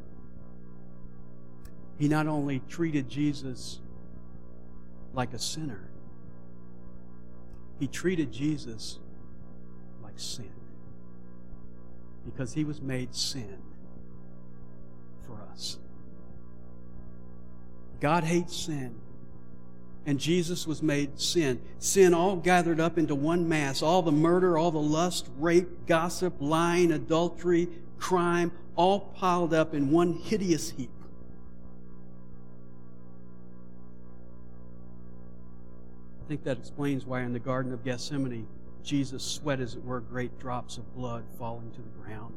He 1.99 2.09
not 2.09 2.27
only 2.27 2.63
treated 2.69 3.09
Jesus 3.09 3.81
like 5.13 5.35
a 5.35 5.39
sinner, 5.39 5.91
He 7.79 7.87
treated 7.87 8.33
Jesus 8.33 8.99
like 10.03 10.19
sin. 10.19 10.51
Because 12.25 12.55
He 12.55 12.65
was 12.65 12.81
made 12.81 13.15
sin 13.15 13.59
for 15.27 15.39
us. 15.53 15.79
God 18.01 18.25
hates 18.25 18.57
sin 18.57 19.01
and 20.07 20.19
Jesus 20.19 20.67
was 20.67 20.83
made 20.83 21.21
sin. 21.21 21.61
Sin 21.79 22.15
all 22.15 22.37
gathered 22.37 22.81
up 22.81 22.99
into 22.99 23.15
one 23.15 23.49
mass. 23.49 23.83
All 23.83 24.03
the 24.03 24.13
murder, 24.13 24.57
all 24.57 24.71
the 24.71 24.79
lust, 24.79 25.29
rape, 25.39 25.87
gossip, 25.87 26.35
lying, 26.41 26.91
adultery, 26.93 27.69
crime, 27.99 28.51
all 28.77 29.01
piled 29.01 29.53
up 29.53 29.75
in 29.75 29.91
one 29.91 30.15
hideous 30.15 30.71
heap. 30.71 30.91
I 36.25 36.29
think 36.29 36.45
that 36.45 36.59
explains 36.59 37.05
why 37.05 37.23
in 37.23 37.33
the 37.33 37.39
Garden 37.39 37.73
of 37.73 37.85
Gethsemane, 37.85 38.47
Jesus 38.83 39.23
sweat, 39.23 39.61
as 39.61 39.75
it 39.75 39.85
were, 39.85 40.01
great 40.01 40.39
drops 40.39 40.79
of 40.79 40.95
blood 40.95 41.25
falling 41.39 41.71
to 41.73 41.83
the 41.83 42.03
ground 42.03 42.35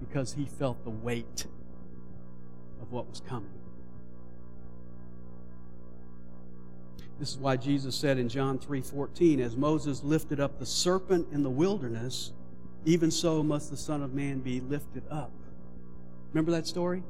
because 0.00 0.34
he 0.34 0.44
felt 0.44 0.82
the 0.84 0.90
weight 0.90 1.46
of 2.82 2.92
what 2.92 3.08
was 3.08 3.20
coming. 3.20 3.59
This 7.20 7.32
is 7.32 7.38
why 7.38 7.58
Jesus 7.58 7.94
said 7.94 8.16
in 8.16 8.30
John 8.30 8.58
3:14, 8.58 9.40
as 9.40 9.54
Moses 9.54 10.02
lifted 10.02 10.40
up 10.40 10.58
the 10.58 10.64
serpent 10.64 11.28
in 11.30 11.42
the 11.42 11.50
wilderness, 11.50 12.32
even 12.86 13.10
so 13.10 13.42
must 13.42 13.70
the 13.70 13.76
Son 13.76 14.02
of 14.02 14.14
Man 14.14 14.40
be 14.40 14.58
lifted 14.58 15.02
up. 15.10 15.30
Remember 16.32 16.50
that 16.52 16.66
story? 16.66 17.02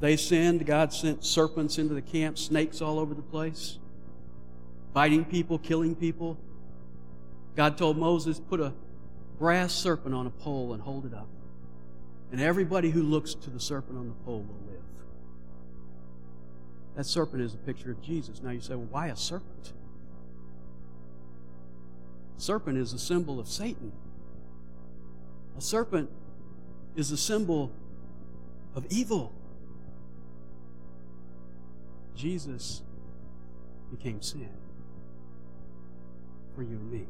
They 0.00 0.16
sinned, 0.16 0.64
God 0.64 0.94
sent 0.94 1.22
serpents 1.22 1.78
into 1.78 1.92
the 1.92 2.00
camp, 2.00 2.38
snakes 2.38 2.80
all 2.80 2.98
over 2.98 3.12
the 3.12 3.22
place, 3.22 3.78
biting 4.94 5.26
people, 5.26 5.58
killing 5.58 5.94
people. 5.94 6.38
God 7.56 7.76
told 7.76 7.98
Moses, 7.98 8.40
put 8.40 8.60
a 8.60 8.72
brass 9.38 9.74
serpent 9.74 10.14
on 10.14 10.26
a 10.26 10.30
pole 10.30 10.72
and 10.72 10.82
hold 10.82 11.04
it 11.04 11.12
up. 11.12 11.28
And 12.32 12.40
everybody 12.40 12.90
who 12.90 13.02
looks 13.02 13.34
to 13.34 13.50
the 13.50 13.60
serpent 13.60 13.98
on 13.98 14.08
the 14.08 14.14
pole 14.24 14.40
will 14.40 14.72
live. 14.72 14.82
That 16.96 17.04
serpent 17.04 17.42
is 17.42 17.52
a 17.52 17.58
picture 17.58 17.90
of 17.90 18.00
Jesus. 18.00 18.42
Now 18.42 18.50
you 18.50 18.60
say, 18.60 18.74
well, 18.74 18.88
why 18.90 19.08
a 19.08 19.16
serpent? 19.16 19.74
Serpent 22.38 22.78
is 22.78 22.94
a 22.94 22.98
symbol 22.98 23.38
of 23.38 23.48
Satan. 23.48 23.92
A 25.58 25.60
serpent 25.60 26.10
is 26.96 27.10
a 27.10 27.16
symbol 27.18 27.70
of 28.74 28.86
evil. 28.88 29.32
Jesus 32.14 32.82
became 33.90 34.22
sin 34.22 34.48
for 36.54 36.62
you 36.62 36.76
and 36.76 36.90
me. 36.90 37.06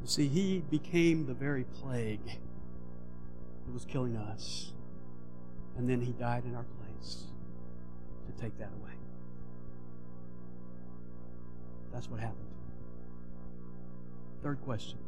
You 0.00 0.08
see, 0.08 0.28
he 0.28 0.62
became 0.70 1.26
the 1.26 1.34
very 1.34 1.64
plague 1.64 2.24
that 2.24 3.72
was 3.72 3.84
killing 3.84 4.16
us. 4.16 4.70
And 5.76 5.88
then 5.88 6.02
he 6.02 6.12
died 6.12 6.44
in 6.44 6.54
our 6.54 6.64
place 6.64 7.31
to 8.34 8.42
take 8.42 8.58
that 8.58 8.70
away. 8.80 8.92
That's 11.92 12.08
what 12.08 12.20
happened. 12.20 12.38
Third 14.42 14.60
question 14.62 14.98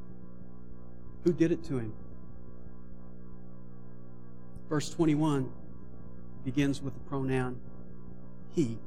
Who 1.24 1.32
did 1.32 1.52
it 1.52 1.64
to 1.64 1.78
him? 1.78 1.92
Verse 4.68 4.90
21 4.90 5.50
begins 6.44 6.82
with 6.82 6.94
the 6.94 7.00
pronoun 7.00 7.60
he. 8.54 8.78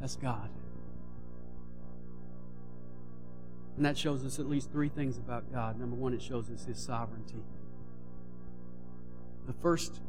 That's 0.00 0.16
God. 0.16 0.48
And 3.76 3.86
that 3.86 3.96
shows 3.96 4.24
us 4.24 4.38
at 4.38 4.48
least 4.48 4.70
three 4.70 4.88
things 4.88 5.16
about 5.16 5.52
God. 5.52 5.78
Number 5.78 5.96
one, 5.96 6.12
it 6.12 6.22
shows 6.22 6.50
us 6.50 6.64
his 6.64 6.78
sovereignty. 6.78 7.42
The 9.46 9.52
first 9.54 10.00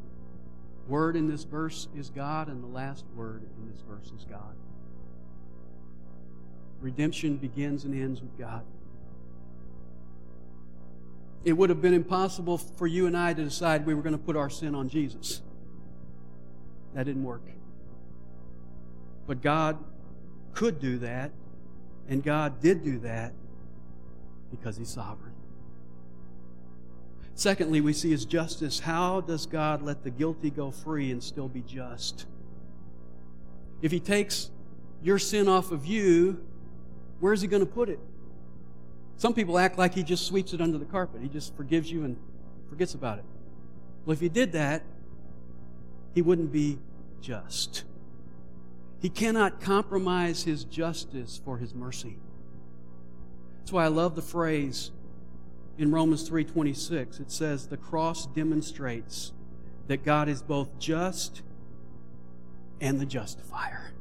word 0.87 1.15
in 1.15 1.29
this 1.29 1.43
verse 1.43 1.87
is 1.95 2.09
God, 2.09 2.47
and 2.47 2.63
the 2.63 2.67
last 2.67 3.05
word 3.15 3.43
in 3.57 3.71
this 3.71 3.81
verse 3.81 4.11
is 4.15 4.25
God. 4.25 4.55
Redemption 6.81 7.37
begins 7.37 7.85
and 7.85 7.93
ends 7.93 8.21
with 8.21 8.37
God. 8.37 8.63
It 11.45 11.53
would 11.53 11.69
have 11.69 11.81
been 11.81 11.93
impossible 11.93 12.57
for 12.57 12.87
you 12.87 13.07
and 13.07 13.17
I 13.17 13.33
to 13.33 13.43
decide 13.43 13.85
we 13.85 13.93
were 13.93 14.01
going 14.01 14.17
to 14.17 14.21
put 14.21 14.35
our 14.35 14.49
sin 14.49 14.75
on 14.75 14.89
Jesus. 14.89 15.41
That 16.93 17.05
didn't 17.05 17.23
work. 17.23 17.43
But 19.27 19.41
God 19.41 19.77
could 20.53 20.79
do 20.79 20.99
that, 20.99 21.31
and 22.07 22.23
God 22.23 22.61
did 22.61 22.83
do 22.83 22.99
that 22.99 23.33
because 24.51 24.77
He's 24.77 24.89
sovereign. 24.89 25.32
Secondly, 27.35 27.81
we 27.81 27.93
see 27.93 28.11
His 28.11 28.25
justice. 28.25 28.79
How 28.79 29.21
does 29.21 29.45
God 29.45 29.81
let 29.81 30.03
the 30.03 30.09
guilty 30.09 30.49
go 30.49 30.71
free 30.71 31.11
and 31.11 31.23
still 31.23 31.47
be 31.47 31.61
just? 31.61 32.25
If 33.81 33.91
He 33.91 33.99
takes 33.99 34.51
your 35.01 35.19
sin 35.19 35.47
off 35.47 35.71
of 35.71 35.85
you, 35.85 36.45
where's 37.19 37.41
He 37.41 37.47
going 37.47 37.65
to 37.65 37.71
put 37.71 37.89
it? 37.89 37.99
Some 39.17 39.33
people 39.33 39.57
act 39.57 39.77
like 39.77 39.93
He 39.93 40.03
just 40.03 40.27
sweeps 40.27 40.53
it 40.53 40.61
under 40.61 40.77
the 40.77 40.85
carpet. 40.85 41.21
He 41.21 41.27
just 41.27 41.55
forgives 41.55 41.91
you 41.91 42.03
and 42.03 42.17
forgets 42.69 42.93
about 42.93 43.19
it. 43.19 43.25
Well, 44.05 44.13
if 44.13 44.19
He 44.19 44.29
did 44.29 44.51
that, 44.51 44.83
He 46.13 46.21
wouldn't 46.21 46.51
be 46.51 46.77
just. 47.19 47.83
He 48.99 49.09
cannot 49.09 49.59
compromise 49.59 50.43
His 50.43 50.63
justice 50.63 51.41
for 51.43 51.57
His 51.57 51.73
mercy. 51.73 52.17
That's 53.59 53.71
why 53.71 53.85
I 53.85 53.87
love 53.87 54.15
the 54.15 54.21
phrase 54.21 54.91
in 55.77 55.91
Romans 55.91 56.27
3:26. 56.27 57.19
It 57.19 57.31
says 57.31 57.67
the 57.67 57.77
cross 57.77 58.27
demonstrates 58.27 59.31
that 59.87 60.03
God 60.03 60.29
is 60.29 60.41
both 60.41 60.77
just 60.79 61.41
and 62.79 62.99
the 62.99 63.05
justifier. 63.05 63.91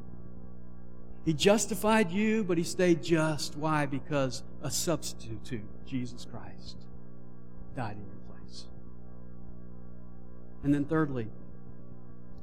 He 1.25 1.33
justified 1.33 2.11
you, 2.11 2.43
but 2.43 2.57
he 2.57 2.63
stayed 2.63 3.01
just. 3.01 3.55
Why? 3.55 3.85
Because 3.85 4.43
a 4.61 4.69
substitute, 4.69 5.63
Jesus 5.85 6.25
Christ, 6.25 6.77
died 7.75 7.95
in 7.97 8.05
your 8.05 8.35
place. 8.35 8.65
And 10.63 10.73
then 10.73 10.83
thirdly, 10.85 11.27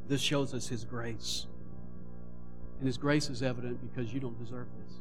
this 0.08 0.20
shows 0.20 0.54
us 0.54 0.68
his 0.68 0.84
grace. 0.84 1.46
And 2.78 2.86
his 2.86 2.96
grace 2.96 3.28
is 3.28 3.42
evident 3.42 3.80
because 3.82 4.12
you 4.14 4.20
don't 4.20 4.38
deserve 4.38 4.66
this. 4.82 4.94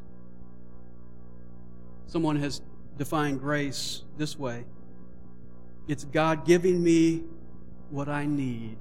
Someone 2.07 2.35
has 2.35 2.61
defined 2.99 3.39
grace 3.39 4.03
this 4.17 4.37
way 4.37 4.65
it's 5.87 6.03
God 6.03 6.45
giving 6.45 6.83
me 6.83 7.23
what 7.89 8.07
I 8.07 8.25
need 8.27 8.77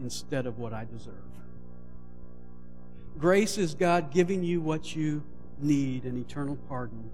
instead 0.00 0.46
of 0.46 0.58
what 0.58 0.72
I 0.72 0.86
deserve. 0.86 1.12
Grace 3.18 3.58
is 3.58 3.74
God 3.74 4.10
giving 4.10 4.42
you 4.42 4.62
what 4.62 4.96
you 4.96 5.22
need 5.58 6.04
an 6.04 6.16
eternal 6.16 6.56
pardon 6.70 7.10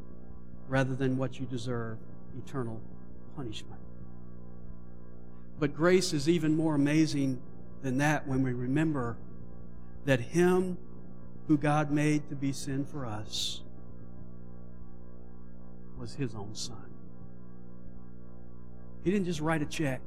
rather 0.68 0.94
than 0.94 1.16
what 1.16 1.40
you 1.40 1.46
deserve 1.46 1.98
eternal 2.38 2.80
punishment. 3.34 3.80
But 5.58 5.74
grace 5.74 6.12
is 6.12 6.28
even 6.28 6.54
more 6.54 6.76
amazing 6.76 7.40
than 7.82 7.98
that 7.98 8.28
when 8.28 8.42
we 8.44 8.52
remember 8.52 9.16
that 10.04 10.20
Him 10.20 10.78
who 11.48 11.58
God 11.58 11.90
made 11.90 12.28
to 12.28 12.36
be 12.36 12.52
sin 12.52 12.84
for 12.84 13.04
us 13.04 13.62
was 15.98 16.14
his 16.14 16.34
own 16.34 16.54
son. 16.54 16.90
He 19.04 19.10
didn't 19.10 19.26
just 19.26 19.40
write 19.40 19.62
a 19.62 19.66
check, 19.66 20.00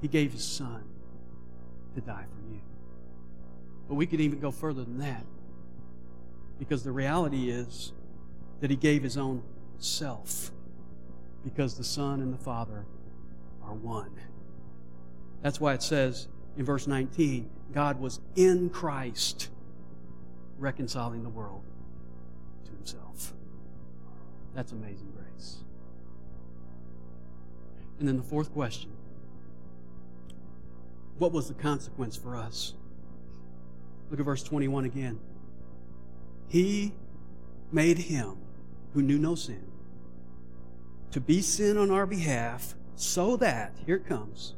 he 0.00 0.08
gave 0.08 0.32
his 0.32 0.44
son 0.44 0.84
to 1.94 2.00
die 2.00 2.24
for 2.24 2.52
you. 2.52 2.60
But 3.88 3.94
we 3.94 4.06
could 4.06 4.20
even 4.20 4.38
go 4.38 4.50
further 4.50 4.84
than 4.84 4.98
that 4.98 5.24
because 6.58 6.82
the 6.82 6.92
reality 6.92 7.50
is 7.50 7.92
that 8.60 8.70
he 8.70 8.76
gave 8.76 9.02
his 9.02 9.16
own 9.16 9.42
self 9.78 10.50
because 11.44 11.76
the 11.76 11.84
Son 11.84 12.20
and 12.20 12.32
the 12.32 12.38
Father 12.38 12.84
are 13.64 13.74
one. 13.74 14.12
That's 15.42 15.60
why 15.60 15.74
it 15.74 15.82
says 15.82 16.28
in 16.56 16.64
verse 16.64 16.86
19 16.86 17.48
God 17.72 18.00
was 18.00 18.20
in 18.34 18.70
Christ 18.70 19.50
reconciling 20.58 21.22
the 21.22 21.28
world. 21.28 21.62
That's 24.54 24.72
amazing 24.72 25.12
grace. 25.16 25.58
And 27.98 28.06
then 28.06 28.16
the 28.16 28.22
fourth 28.22 28.52
question 28.52 28.90
What 31.18 31.32
was 31.32 31.48
the 31.48 31.54
consequence 31.54 32.16
for 32.16 32.36
us? 32.36 32.74
Look 34.10 34.20
at 34.20 34.26
verse 34.26 34.42
21 34.42 34.84
again. 34.84 35.20
He 36.48 36.94
made 37.70 37.98
him 37.98 38.38
who 38.94 39.02
knew 39.02 39.18
no 39.18 39.34
sin 39.34 39.68
to 41.10 41.20
be 41.20 41.40
sin 41.40 41.76
on 41.76 41.90
our 41.90 42.06
behalf 42.06 42.74
so 42.94 43.36
that, 43.36 43.72
here 43.86 43.96
it 43.96 44.06
comes, 44.06 44.54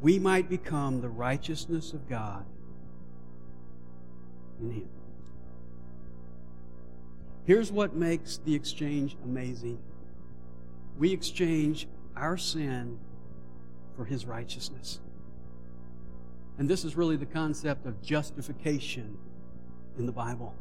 we 0.00 0.18
might 0.18 0.48
become 0.48 1.00
the 1.00 1.08
righteousness 1.08 1.92
of 1.92 2.08
God 2.08 2.44
in 4.60 4.70
him. 4.70 4.88
Here's 7.46 7.70
what 7.70 7.94
makes 7.94 8.38
the 8.38 8.54
exchange 8.54 9.16
amazing 9.24 9.78
we 10.98 11.12
exchange 11.12 11.86
our 12.16 12.38
sin 12.38 12.98
for 13.96 14.06
his 14.06 14.24
righteousness. 14.24 14.98
And 16.58 16.68
this 16.68 16.84
is 16.84 16.96
really 16.96 17.16
the 17.16 17.26
concept 17.26 17.84
of 17.84 18.00
justification 18.02 19.18
in 19.98 20.06
the 20.06 20.12
Bible. 20.12 20.54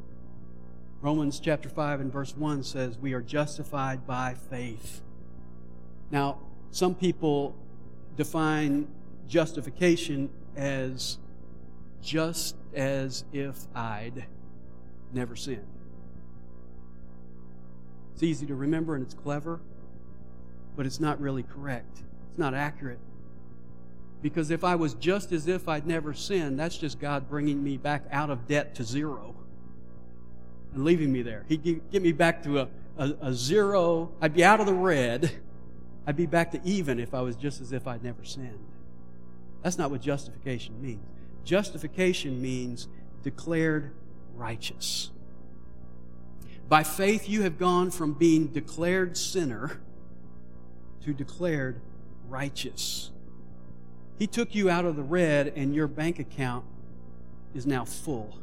Romans 1.02 1.40
chapter 1.40 1.70
5 1.70 2.02
and 2.02 2.12
verse 2.12 2.36
1 2.36 2.64
says, 2.64 2.98
We 2.98 3.14
are 3.14 3.22
justified 3.22 4.06
by 4.06 4.36
faith. 4.50 5.02
Now, 6.12 6.40
some 6.72 6.94
people 6.94 7.56
define 8.18 8.88
justification 9.28 10.30
as 10.58 11.18
just 12.02 12.58
as 12.74 13.24
if 13.32 13.68
I'd 13.74 14.26
never 15.14 15.36
sinned. 15.38 15.75
It's 18.16 18.24
easy 18.24 18.46
to 18.46 18.56
remember 18.56 18.96
and 18.96 19.04
it's 19.04 19.14
clever, 19.14 19.60
but 20.78 20.86
it's 20.86 21.02
not 21.02 21.20
really 21.20 21.44
correct. 21.44 22.02
It's 22.30 22.40
not 22.40 22.54
accurate. 22.54 23.00
Because 24.22 24.52
if 24.52 24.64
I 24.64 24.76
was 24.76 24.94
just 24.94 25.34
as 25.34 25.50
if 25.50 25.68
I'd 25.68 25.86
never 25.86 26.14
sinned, 26.14 26.58
that's 26.58 26.78
just 26.78 26.98
God 26.98 27.30
bringing 27.30 27.62
me 27.62 27.76
back 27.76 28.06
out 28.12 28.30
of 28.30 28.48
debt 28.48 28.74
to 28.76 28.86
zero 28.86 29.36
and 30.74 30.86
leaving 30.86 31.12
me 31.12 31.24
there. 31.24 31.44
He'd 31.50 31.82
get 31.92 32.02
me 32.02 32.14
back 32.14 32.42
to 32.44 32.60
a, 32.60 32.70
a, 32.98 33.16
a 33.22 33.34
zero. 33.34 34.14
I'd 34.22 34.34
be 34.34 34.46
out 34.46 34.62
of 34.62 34.66
the 34.66 34.74
red. 34.74 35.30
I'd 36.08 36.16
be 36.16 36.26
back 36.26 36.52
to 36.52 36.62
even 36.64 37.02
if 37.02 37.14
I 37.14 37.20
was 37.20 37.36
just 37.36 37.60
as 37.60 37.74
if 37.74 37.86
I'd 37.86 38.02
never 38.02 38.24
sinned. 38.24 38.66
That's 39.62 39.78
not 39.78 39.92
what 39.92 40.00
justification 40.00 40.82
means. 40.82 41.04
Justification 41.44 42.42
means 42.42 42.88
declared 43.24 43.92
righteous. 44.36 45.12
By 46.68 46.84
faith, 46.84 47.30
you 47.30 47.44
have 47.44 47.58
gone 47.60 47.92
from 47.92 48.14
being 48.14 48.48
declared 48.48 49.18
sinner 49.18 49.80
to 51.04 51.14
declared 51.14 51.80
righteous. 52.28 53.12
He 54.18 54.28
took 54.28 54.56
you 54.56 54.70
out 54.70 54.86
of 54.86 54.96
the 54.96 55.04
red, 55.04 55.54
and 55.56 55.76
your 55.76 55.88
bank 55.88 56.20
account 56.20 56.66
is 57.54 57.66
now 57.68 57.86
full. 57.86 58.40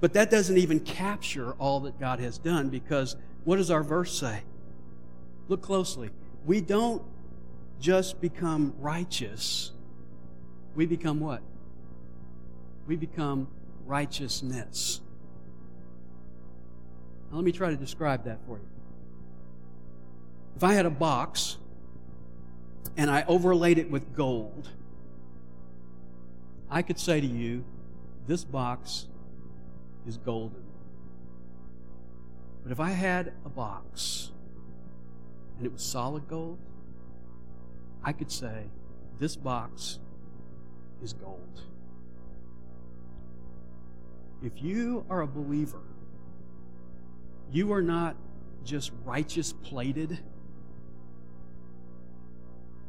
But 0.00 0.12
that 0.12 0.30
doesn't 0.30 0.58
even 0.58 0.80
capture 0.80 1.52
all 1.52 1.80
that 1.80 1.98
God 1.98 2.20
has 2.20 2.38
done 2.38 2.68
because 2.68 3.16
What 3.44 3.56
does 3.56 3.70
our 3.70 3.82
verse 3.82 4.18
say? 4.18 4.42
Look 5.48 5.62
closely. 5.62 6.10
We 6.46 6.60
don't 6.60 7.02
just 7.80 8.20
become 8.20 8.74
righteous, 8.78 9.72
we 10.74 10.86
become 10.86 11.20
what? 11.20 11.42
We 12.86 12.96
become 12.96 13.48
righteousness. 13.86 15.00
Now, 17.34 17.38
let 17.38 17.46
me 17.46 17.50
try 17.50 17.70
to 17.70 17.76
describe 17.76 18.26
that 18.26 18.38
for 18.46 18.58
you. 18.58 18.68
If 20.54 20.62
I 20.62 20.72
had 20.74 20.86
a 20.86 20.90
box 20.90 21.56
and 22.96 23.10
I 23.10 23.24
overlaid 23.26 23.76
it 23.76 23.90
with 23.90 24.14
gold, 24.14 24.68
I 26.70 26.82
could 26.82 26.96
say 26.96 27.20
to 27.20 27.26
you, 27.26 27.64
this 28.28 28.44
box 28.44 29.08
is 30.06 30.16
golden. 30.16 30.62
But 32.62 32.70
if 32.70 32.78
I 32.78 32.90
had 32.90 33.32
a 33.44 33.48
box 33.48 34.30
and 35.56 35.66
it 35.66 35.72
was 35.72 35.82
solid 35.82 36.28
gold, 36.28 36.58
I 38.04 38.12
could 38.12 38.30
say, 38.30 38.66
this 39.18 39.34
box 39.34 39.98
is 41.02 41.12
gold. 41.12 41.62
If 44.40 44.62
you 44.62 45.04
are 45.10 45.22
a 45.22 45.26
believer, 45.26 45.82
you 47.54 47.72
are 47.72 47.82
not 47.82 48.16
just 48.64 48.90
righteous 49.04 49.52
plated, 49.52 50.18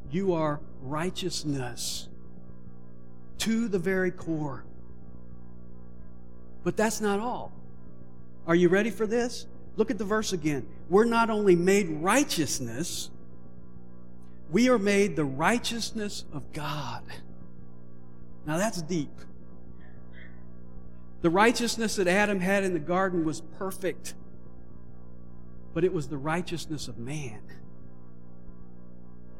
you 0.09 0.33
are 0.33 0.59
righteousness 0.81 2.09
to 3.37 3.67
the 3.67 3.77
very 3.77 4.09
core. 4.09 4.65
But 6.63 6.75
that's 6.75 6.99
not 6.99 7.19
all. 7.19 7.51
Are 8.47 8.55
you 8.55 8.69
ready 8.69 8.89
for 8.89 9.05
this? 9.05 9.45
Look 9.75 9.91
at 9.91 9.99
the 9.99 10.05
verse 10.05 10.33
again. 10.33 10.65
We're 10.89 11.05
not 11.05 11.29
only 11.29 11.55
made 11.55 11.87
righteousness, 12.01 13.11
we 14.49 14.67
are 14.69 14.79
made 14.79 15.15
the 15.15 15.25
righteousness 15.25 16.25
of 16.33 16.51
God. 16.53 17.03
Now 18.47 18.57
that's 18.57 18.81
deep. 18.81 19.11
The 21.21 21.29
righteousness 21.29 21.97
that 21.97 22.07
Adam 22.07 22.39
had 22.39 22.63
in 22.63 22.73
the 22.73 22.79
garden 22.79 23.25
was 23.25 23.41
perfect, 23.59 24.15
but 25.75 25.83
it 25.83 25.93
was 25.93 26.07
the 26.07 26.17
righteousness 26.17 26.87
of 26.87 26.97
man. 26.97 27.41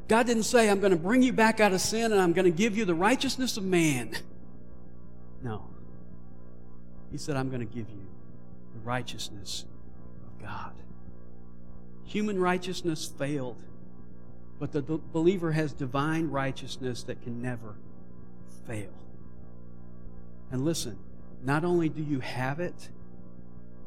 God 0.09 0.27
didn't 0.27 0.43
say, 0.43 0.69
I'm 0.69 0.81
going 0.81 0.91
to 0.91 0.97
bring 0.97 1.23
you 1.23 1.31
back 1.31 1.61
out 1.61 1.71
of 1.71 1.79
sin 1.79 2.11
and 2.11 2.21
I'm 2.21 2.33
going 2.33 2.45
to 2.45 2.55
give 2.55 2.77
you 2.77 2.83
the 2.83 2.93
righteousness 2.93 3.57
of 3.57 3.63
man. 3.63 4.15
No. 5.41 5.67
He 7.09 7.17
said, 7.17 7.37
I'm 7.37 7.49
going 7.49 7.65
to 7.65 7.73
give 7.73 7.89
you 7.89 8.05
the 8.73 8.79
righteousness 8.81 9.63
of 10.27 10.43
God. 10.43 10.73
Human 12.03 12.37
righteousness 12.37 13.11
failed, 13.17 13.61
but 14.59 14.73
the 14.73 14.81
believer 14.81 15.53
has 15.53 15.71
divine 15.71 16.29
righteousness 16.29 17.03
that 17.03 17.21
can 17.23 17.41
never 17.41 17.75
fail. 18.67 18.91
And 20.51 20.65
listen, 20.65 20.97
not 21.43 21.63
only 21.63 21.87
do 21.87 22.03
you 22.03 22.19
have 22.19 22.59
it, 22.59 22.89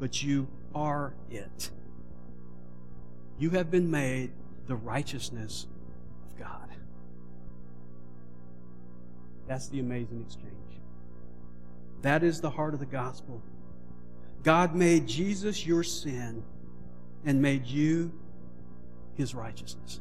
but 0.00 0.22
you 0.22 0.48
are 0.74 1.12
it. 1.30 1.70
You 3.38 3.51
have 3.51 3.70
been 3.70 3.90
made 3.90 4.33
the 4.66 4.77
righteousness 4.77 5.66
of 6.27 6.38
God. 6.38 6.68
That's 9.46 9.68
the 9.68 9.81
amazing 9.81 10.22
exchange. 10.27 10.53
That 12.03 12.22
is 12.22 12.40
the 12.40 12.51
heart 12.51 12.74
of 12.74 12.81
the 12.81 12.87
gospel. 12.87 13.42
God 14.42 14.74
made 14.74 15.07
Jesus 15.07 15.66
your 15.66 15.83
sin 15.83 16.42
and 17.24 17.42
made 17.42 17.66
you 17.66 18.12
his 19.16 19.35
righteousness. 19.35 20.01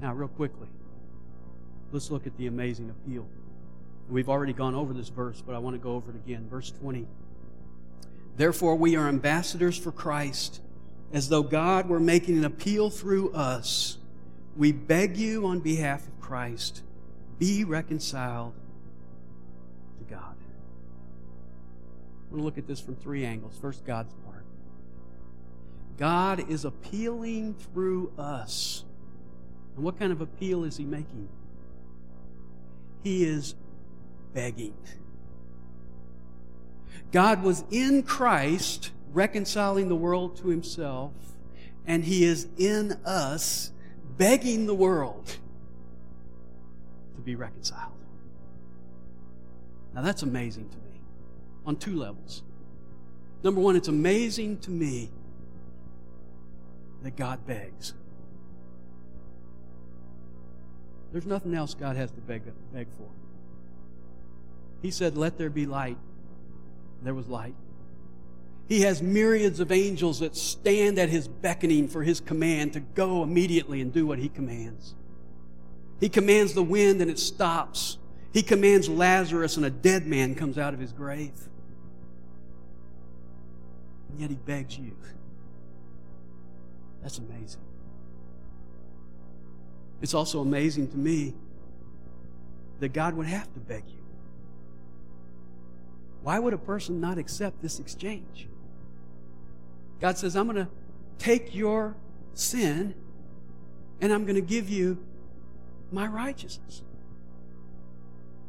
Now, 0.00 0.12
real 0.12 0.28
quickly, 0.28 0.68
let's 1.92 2.10
look 2.10 2.26
at 2.26 2.36
the 2.36 2.46
amazing 2.46 2.90
appeal. 2.90 3.26
We've 4.08 4.28
already 4.28 4.52
gone 4.52 4.74
over 4.74 4.92
this 4.92 5.08
verse, 5.08 5.42
but 5.44 5.54
I 5.54 5.58
want 5.58 5.74
to 5.74 5.80
go 5.80 5.92
over 5.94 6.10
it 6.10 6.16
again. 6.16 6.46
Verse 6.48 6.70
20. 6.70 7.06
Therefore, 8.36 8.76
we 8.76 8.96
are 8.96 9.08
ambassadors 9.08 9.78
for 9.78 9.90
Christ, 9.90 10.60
as 11.12 11.28
though 11.28 11.42
God 11.42 11.88
were 11.88 12.00
making 12.00 12.36
an 12.38 12.44
appeal 12.44 12.90
through 12.90 13.32
us. 13.32 13.98
We 14.56 14.72
beg 14.72 15.16
you 15.16 15.46
on 15.46 15.60
behalf 15.60 16.06
of 16.06 16.20
Christ, 16.20 16.82
be 17.38 17.64
reconciled 17.64 18.54
to 19.98 20.14
God. 20.14 20.36
We're 22.30 22.38
going 22.38 22.42
to 22.42 22.44
look 22.44 22.58
at 22.58 22.66
this 22.66 22.80
from 22.80 22.96
three 22.96 23.24
angles. 23.24 23.56
First, 23.60 23.84
God's 23.84 24.12
part. 24.24 24.44
God 25.96 26.50
is 26.50 26.64
appealing 26.64 27.54
through 27.54 28.12
us. 28.18 28.84
And 29.76 29.84
what 29.84 29.98
kind 29.98 30.12
of 30.12 30.20
appeal 30.20 30.64
is 30.64 30.76
He 30.76 30.84
making? 30.84 31.28
He 33.02 33.24
is 33.24 33.54
begging. 34.34 34.74
God 37.12 37.42
was 37.42 37.64
in 37.70 38.02
Christ 38.02 38.90
reconciling 39.12 39.88
the 39.88 39.96
world 39.96 40.36
to 40.38 40.48
Himself, 40.48 41.12
and 41.86 42.04
He 42.04 42.24
is 42.24 42.48
in 42.58 42.92
us 43.04 43.70
begging 44.18 44.66
the 44.66 44.74
world 44.74 45.36
to 47.14 47.20
be 47.22 47.34
reconciled. 47.34 47.92
Now 49.94 50.02
that's 50.02 50.22
amazing 50.22 50.68
to 50.68 50.76
me 50.76 51.00
on 51.64 51.76
two 51.76 51.96
levels. 51.96 52.42
Number 53.42 53.60
one, 53.60 53.76
it's 53.76 53.88
amazing 53.88 54.58
to 54.60 54.70
me 54.70 55.10
that 57.02 57.16
God 57.16 57.46
begs. 57.46 57.94
There's 61.12 61.26
nothing 61.26 61.54
else 61.54 61.72
God 61.72 61.96
has 61.96 62.10
to 62.10 62.20
beg, 62.20 62.42
beg 62.72 62.88
for. 62.98 63.08
He 64.82 64.90
said, 64.90 65.16
Let 65.16 65.38
there 65.38 65.50
be 65.50 65.64
light. 65.64 65.96
There 67.02 67.14
was 67.14 67.28
light. 67.28 67.54
He 68.68 68.80
has 68.80 69.00
myriads 69.00 69.60
of 69.60 69.70
angels 69.70 70.20
that 70.20 70.36
stand 70.36 70.98
at 70.98 71.08
his 71.08 71.28
beckoning 71.28 71.88
for 71.88 72.02
his 72.02 72.20
command 72.20 72.72
to 72.72 72.80
go 72.80 73.22
immediately 73.22 73.80
and 73.80 73.92
do 73.92 74.06
what 74.06 74.18
he 74.18 74.28
commands. 74.28 74.94
He 76.00 76.08
commands 76.08 76.52
the 76.52 76.62
wind 76.62 77.00
and 77.00 77.10
it 77.10 77.18
stops. 77.18 77.98
He 78.32 78.42
commands 78.42 78.88
Lazarus 78.88 79.56
and 79.56 79.64
a 79.64 79.70
dead 79.70 80.06
man 80.06 80.34
comes 80.34 80.58
out 80.58 80.74
of 80.74 80.80
his 80.80 80.92
grave. 80.92 81.32
And 84.10 84.20
yet 84.20 84.30
he 84.30 84.36
begs 84.36 84.76
you. 84.76 84.96
That's 87.02 87.18
amazing. 87.18 87.60
It's 90.02 90.12
also 90.12 90.40
amazing 90.40 90.88
to 90.90 90.96
me 90.96 91.34
that 92.80 92.92
God 92.92 93.14
would 93.14 93.26
have 93.26 93.52
to 93.54 93.60
beg 93.60 93.84
you. 93.86 94.05
Why 96.26 96.40
would 96.40 96.54
a 96.54 96.58
person 96.58 97.00
not 97.00 97.18
accept 97.18 97.62
this 97.62 97.78
exchange? 97.78 98.48
God 100.00 100.18
says, 100.18 100.34
I'm 100.34 100.46
going 100.46 100.56
to 100.56 100.68
take 101.18 101.54
your 101.54 101.94
sin 102.34 102.96
and 104.00 104.12
I'm 104.12 104.24
going 104.24 104.34
to 104.34 104.40
give 104.40 104.68
you 104.68 104.98
my 105.92 106.04
righteousness. 106.08 106.82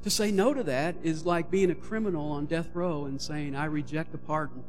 To 0.01 0.09
say 0.09 0.31
no 0.31 0.55
to 0.55 0.63
that 0.63 0.95
is 1.03 1.23
like 1.23 1.51
being 1.51 1.69
a 1.69 1.75
criminal 1.75 2.31
on 2.31 2.47
death 2.47 2.69
row 2.73 3.05
and 3.05 3.21
saying, 3.21 3.55
I 3.55 3.65
reject 3.65 4.11
the 4.11 4.17
pardon. 4.17 4.63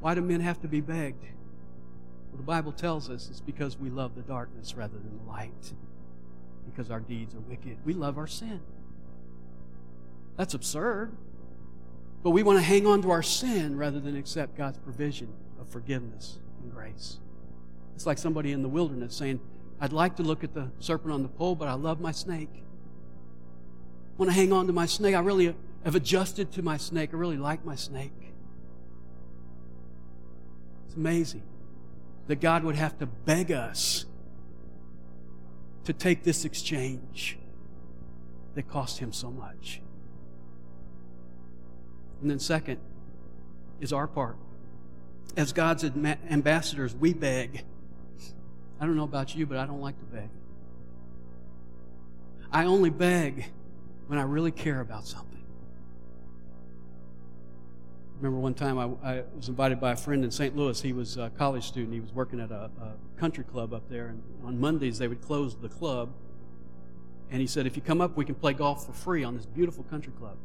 Why 0.00 0.14
do 0.14 0.22
men 0.22 0.40
have 0.40 0.62
to 0.62 0.66
be 0.66 0.80
begged? 0.80 1.24
Well, 2.30 2.38
the 2.38 2.42
Bible 2.42 2.72
tells 2.72 3.10
us 3.10 3.28
it's 3.28 3.42
because 3.42 3.78
we 3.78 3.90
love 3.90 4.14
the 4.14 4.22
darkness 4.22 4.74
rather 4.78 4.94
than 4.96 5.20
the 5.26 5.30
light. 5.30 5.74
Because 6.64 6.90
our 6.90 7.00
deeds 7.00 7.34
are 7.34 7.40
wicked. 7.40 7.76
We 7.84 7.92
love 7.92 8.16
our 8.16 8.26
sin. 8.26 8.62
That's 10.36 10.54
absurd. 10.54 11.12
But 12.22 12.30
we 12.30 12.42
want 12.42 12.58
to 12.58 12.62
hang 12.62 12.86
on 12.86 13.02
to 13.02 13.10
our 13.10 13.22
sin 13.22 13.76
rather 13.76 14.00
than 14.00 14.16
accept 14.16 14.56
God's 14.56 14.78
provision 14.78 15.32
of 15.60 15.68
forgiveness 15.68 16.38
and 16.62 16.72
grace. 16.72 17.18
It's 17.94 18.06
like 18.06 18.18
somebody 18.18 18.52
in 18.52 18.62
the 18.62 18.68
wilderness 18.68 19.14
saying, 19.14 19.40
I'd 19.80 19.92
like 19.92 20.16
to 20.16 20.22
look 20.22 20.44
at 20.44 20.54
the 20.54 20.70
serpent 20.78 21.12
on 21.12 21.22
the 21.22 21.28
pole, 21.28 21.56
but 21.56 21.68
I 21.68 21.74
love 21.74 22.00
my 22.00 22.12
snake. 22.12 22.50
I 22.54 24.18
want 24.18 24.30
to 24.30 24.34
hang 24.34 24.52
on 24.52 24.66
to 24.68 24.72
my 24.72 24.86
snake. 24.86 25.14
I 25.14 25.20
really 25.20 25.54
have 25.84 25.94
adjusted 25.94 26.52
to 26.52 26.62
my 26.62 26.76
snake. 26.76 27.10
I 27.12 27.16
really 27.16 27.36
like 27.36 27.64
my 27.64 27.74
snake. 27.74 28.12
It's 30.86 30.94
amazing 30.94 31.42
that 32.28 32.40
God 32.40 32.62
would 32.62 32.76
have 32.76 32.98
to 32.98 33.06
beg 33.06 33.50
us 33.50 34.04
to 35.84 35.92
take 35.92 36.22
this 36.22 36.44
exchange 36.44 37.38
that 38.54 38.68
cost 38.68 38.98
him 38.98 39.12
so 39.12 39.30
much. 39.30 39.80
And 42.22 42.30
then, 42.30 42.38
second, 42.38 42.78
is 43.80 43.92
our 43.92 44.06
part. 44.06 44.36
As 45.36 45.52
God's 45.52 45.84
ambassadors, 45.84 46.94
we 46.94 47.12
beg. 47.12 47.64
I 48.80 48.86
don't 48.86 48.96
know 48.96 49.04
about 49.04 49.34
you, 49.34 49.44
but 49.44 49.58
I 49.58 49.66
don't 49.66 49.80
like 49.80 49.98
to 49.98 50.04
beg. 50.04 50.28
I 52.50 52.64
only 52.64 52.90
beg 52.90 53.46
when 54.06 54.18
I 54.18 54.22
really 54.22 54.52
care 54.52 54.80
about 54.80 55.06
something. 55.06 55.32
remember 58.22 58.40
one 58.40 58.54
time 58.54 58.78
I, 58.78 58.84
I, 59.14 59.22
was 59.36 59.48
invited 59.48 59.80
by 59.80 59.92
a 59.92 59.96
friend 59.96 60.24
in 60.24 60.30
St. 60.30 60.56
Louis. 60.56 60.80
He 60.80 60.92
was 60.92 61.16
a 61.16 61.30
college 61.30 61.66
student. 61.66 61.92
He 61.92 61.98
was 61.98 62.12
working 62.12 62.38
at 62.38 62.52
a, 62.52 62.70
a 62.80 63.18
country 63.18 63.42
club 63.42 63.74
up 63.74 63.88
there. 63.88 64.06
And 64.06 64.22
on 64.44 64.60
Mondays, 64.60 64.98
they 64.98 65.08
would 65.08 65.20
close 65.20 65.56
the 65.56 65.68
club. 65.68 66.12
And 67.32 67.40
he 67.40 67.48
said, 67.48 67.66
if 67.66 67.74
you 67.74 67.82
come 67.82 68.00
up, 68.00 68.16
we 68.16 68.24
can 68.24 68.36
play 68.36 68.52
golf 68.52 68.86
for 68.86 68.92
free 68.92 69.24
on 69.24 69.36
this 69.36 69.46
beautiful 69.46 69.82
country 69.84 70.12
club. 70.20 70.36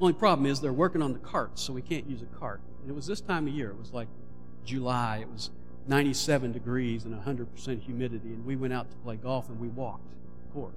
Only 0.00 0.14
problem 0.14 0.46
is 0.46 0.60
they're 0.60 0.72
working 0.72 1.02
on 1.02 1.12
the 1.12 1.18
carts, 1.18 1.62
so 1.62 1.72
we 1.72 1.82
can't 1.82 2.08
use 2.08 2.22
a 2.22 2.38
cart. 2.38 2.60
And 2.80 2.90
it 2.90 2.94
was 2.94 3.06
this 3.06 3.20
time 3.20 3.46
of 3.46 3.52
year. 3.52 3.70
It 3.70 3.78
was 3.78 3.92
like 3.92 4.08
July. 4.64 5.18
It 5.18 5.28
was 5.28 5.50
97 5.88 6.52
degrees 6.52 7.04
and 7.04 7.14
100% 7.14 7.82
humidity. 7.82 8.28
And 8.28 8.46
we 8.46 8.56
went 8.56 8.72
out 8.72 8.90
to 8.90 8.96
play 8.98 9.16
golf 9.16 9.48
and 9.48 9.60
we 9.60 9.68
walked, 9.68 10.12
of 10.46 10.54
course. 10.54 10.74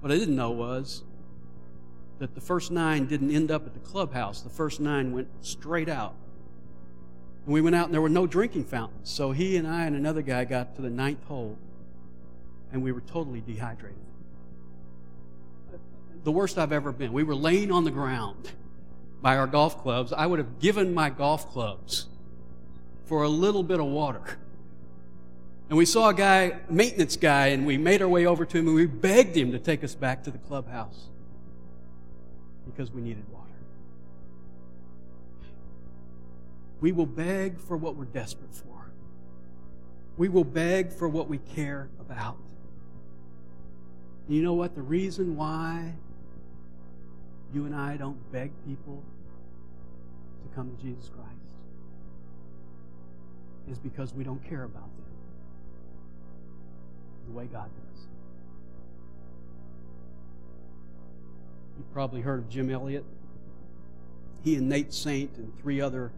What 0.00 0.10
I 0.10 0.16
didn't 0.16 0.36
know 0.36 0.50
was 0.50 1.02
that 2.18 2.34
the 2.34 2.40
first 2.40 2.70
nine 2.70 3.06
didn't 3.06 3.30
end 3.30 3.50
up 3.50 3.66
at 3.66 3.74
the 3.74 3.80
clubhouse. 3.80 4.40
The 4.40 4.50
first 4.50 4.80
nine 4.80 5.12
went 5.12 5.28
straight 5.40 5.88
out. 5.88 6.14
And 7.44 7.52
we 7.52 7.60
went 7.60 7.76
out 7.76 7.86
and 7.86 7.94
there 7.94 8.00
were 8.00 8.08
no 8.08 8.26
drinking 8.26 8.64
fountains. 8.64 9.10
So 9.10 9.32
he 9.32 9.56
and 9.58 9.68
I 9.68 9.84
and 9.84 9.94
another 9.94 10.22
guy 10.22 10.44
got 10.44 10.76
to 10.76 10.82
the 10.82 10.90
ninth 10.90 11.24
hole 11.24 11.58
and 12.72 12.82
we 12.82 12.92
were 12.92 13.02
totally 13.02 13.40
dehydrated. 13.40 13.98
The 16.24 16.32
worst 16.32 16.58
I've 16.58 16.72
ever 16.72 16.90
been. 16.90 17.12
We 17.12 17.22
were 17.22 17.34
laying 17.34 17.70
on 17.70 17.84
the 17.84 17.90
ground 17.90 18.50
by 19.22 19.36
our 19.36 19.46
golf 19.46 19.82
clubs. 19.82 20.12
I 20.12 20.26
would 20.26 20.38
have 20.38 20.58
given 20.58 20.92
my 20.92 21.10
golf 21.10 21.50
clubs 21.50 22.06
for 23.04 23.22
a 23.22 23.28
little 23.28 23.62
bit 23.62 23.78
of 23.78 23.86
water. 23.86 24.22
And 25.68 25.78
we 25.78 25.86
saw 25.86 26.10
a 26.10 26.14
guy, 26.14 26.60
maintenance 26.68 27.16
guy, 27.16 27.48
and 27.48 27.66
we 27.66 27.78
made 27.78 28.02
our 28.02 28.08
way 28.08 28.26
over 28.26 28.44
to 28.44 28.58
him 28.58 28.66
and 28.66 28.76
we 28.76 28.86
begged 28.86 29.36
him 29.36 29.52
to 29.52 29.58
take 29.58 29.82
us 29.82 29.94
back 29.94 30.24
to 30.24 30.30
the 30.30 30.38
clubhouse 30.38 31.08
because 32.66 32.90
we 32.90 33.00
needed 33.00 33.24
water. 33.32 33.44
We 36.80 36.92
will 36.92 37.06
beg 37.06 37.58
for 37.58 37.76
what 37.76 37.96
we're 37.96 38.04
desperate 38.04 38.54
for. 38.54 38.92
We 40.16 40.28
will 40.28 40.44
beg 40.44 40.92
for 40.92 41.08
what 41.08 41.28
we 41.28 41.38
care 41.38 41.88
about. 41.98 42.36
You 44.28 44.42
know 44.42 44.54
what? 44.54 44.74
The 44.74 44.82
reason 44.82 45.36
why 45.36 45.94
you 47.54 47.66
and 47.66 47.74
I 47.74 47.96
don't 47.96 48.18
beg 48.32 48.50
people 48.66 49.02
to 50.42 50.54
come 50.56 50.74
to 50.76 50.82
Jesus 50.82 51.08
Christ 51.08 51.30
is 53.70 53.78
because 53.78 54.12
we 54.12 54.24
don't 54.24 54.42
care 54.46 54.64
about 54.64 54.82
them 54.96 55.04
the 57.26 57.32
way 57.32 57.46
God 57.46 57.70
does. 57.92 58.06
You've 61.78 61.92
probably 61.92 62.20
heard 62.20 62.40
of 62.40 62.48
Jim 62.48 62.70
Elliot. 62.70 63.04
He 64.42 64.56
and 64.56 64.68
Nate 64.68 64.92
Saint 64.92 65.36
and 65.36 65.56
three 65.60 65.80
other 65.80 66.12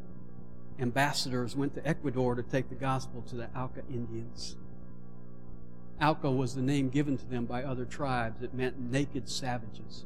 ambassadors 0.80 1.54
went 1.54 1.74
to 1.74 1.86
Ecuador 1.86 2.34
to 2.34 2.42
take 2.42 2.68
the 2.68 2.74
gospel 2.74 3.22
to 3.28 3.36
the 3.36 3.48
Auca 3.56 3.82
Indians. 3.88 4.56
Auca 6.00 6.30
was 6.30 6.54
the 6.54 6.62
name 6.62 6.88
given 6.88 7.16
to 7.16 7.24
them 7.26 7.44
by 7.44 7.62
other 7.62 7.84
tribes. 7.84 8.42
It 8.42 8.52
meant 8.52 8.78
naked 8.78 9.28
savages. 9.28 10.04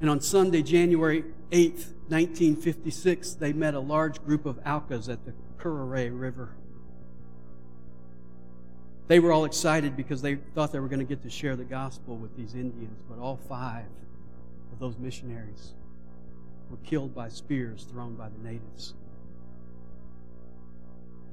And 0.00 0.08
on 0.08 0.20
Sunday, 0.20 0.62
January 0.62 1.24
8th, 1.50 1.92
1956, 2.08 3.34
they 3.34 3.52
met 3.52 3.74
a 3.74 3.80
large 3.80 4.24
group 4.24 4.46
of 4.46 4.58
Aucas 4.64 5.08
at 5.08 5.24
the 5.24 5.32
Curaray 5.58 6.10
River. 6.12 6.54
They 9.08 9.18
were 9.18 9.32
all 9.32 9.44
excited 9.44 9.96
because 9.96 10.22
they 10.22 10.36
thought 10.54 10.70
they 10.70 10.80
were 10.80 10.88
going 10.88 11.00
to 11.00 11.04
get 11.04 11.22
to 11.22 11.30
share 11.30 11.56
the 11.56 11.64
gospel 11.64 12.16
with 12.16 12.36
these 12.36 12.54
Indians, 12.54 13.00
but 13.08 13.18
all 13.18 13.38
five 13.48 13.86
of 14.72 14.78
those 14.78 14.98
missionaries 14.98 15.72
were 16.70 16.76
killed 16.78 17.14
by 17.14 17.28
spears 17.28 17.86
thrown 17.90 18.14
by 18.14 18.28
the 18.28 18.38
natives. 18.38 18.94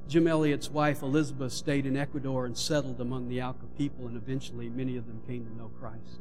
Jim 0.08 0.28
Elliot's 0.28 0.70
wife 0.70 1.02
Elizabeth 1.02 1.52
stayed 1.52 1.86
in 1.86 1.98
Ecuador 1.98 2.46
and 2.46 2.58
settled 2.58 3.02
among 3.02 3.28
the 3.28 3.42
Auca 3.42 3.66
people, 3.78 4.08
and 4.08 4.16
eventually 4.16 4.70
many 4.70 4.98
of 4.98 5.08
them 5.08 5.22
came 5.28 5.46
to 5.46 5.58
know 5.58 5.72
Christ. 5.80 6.20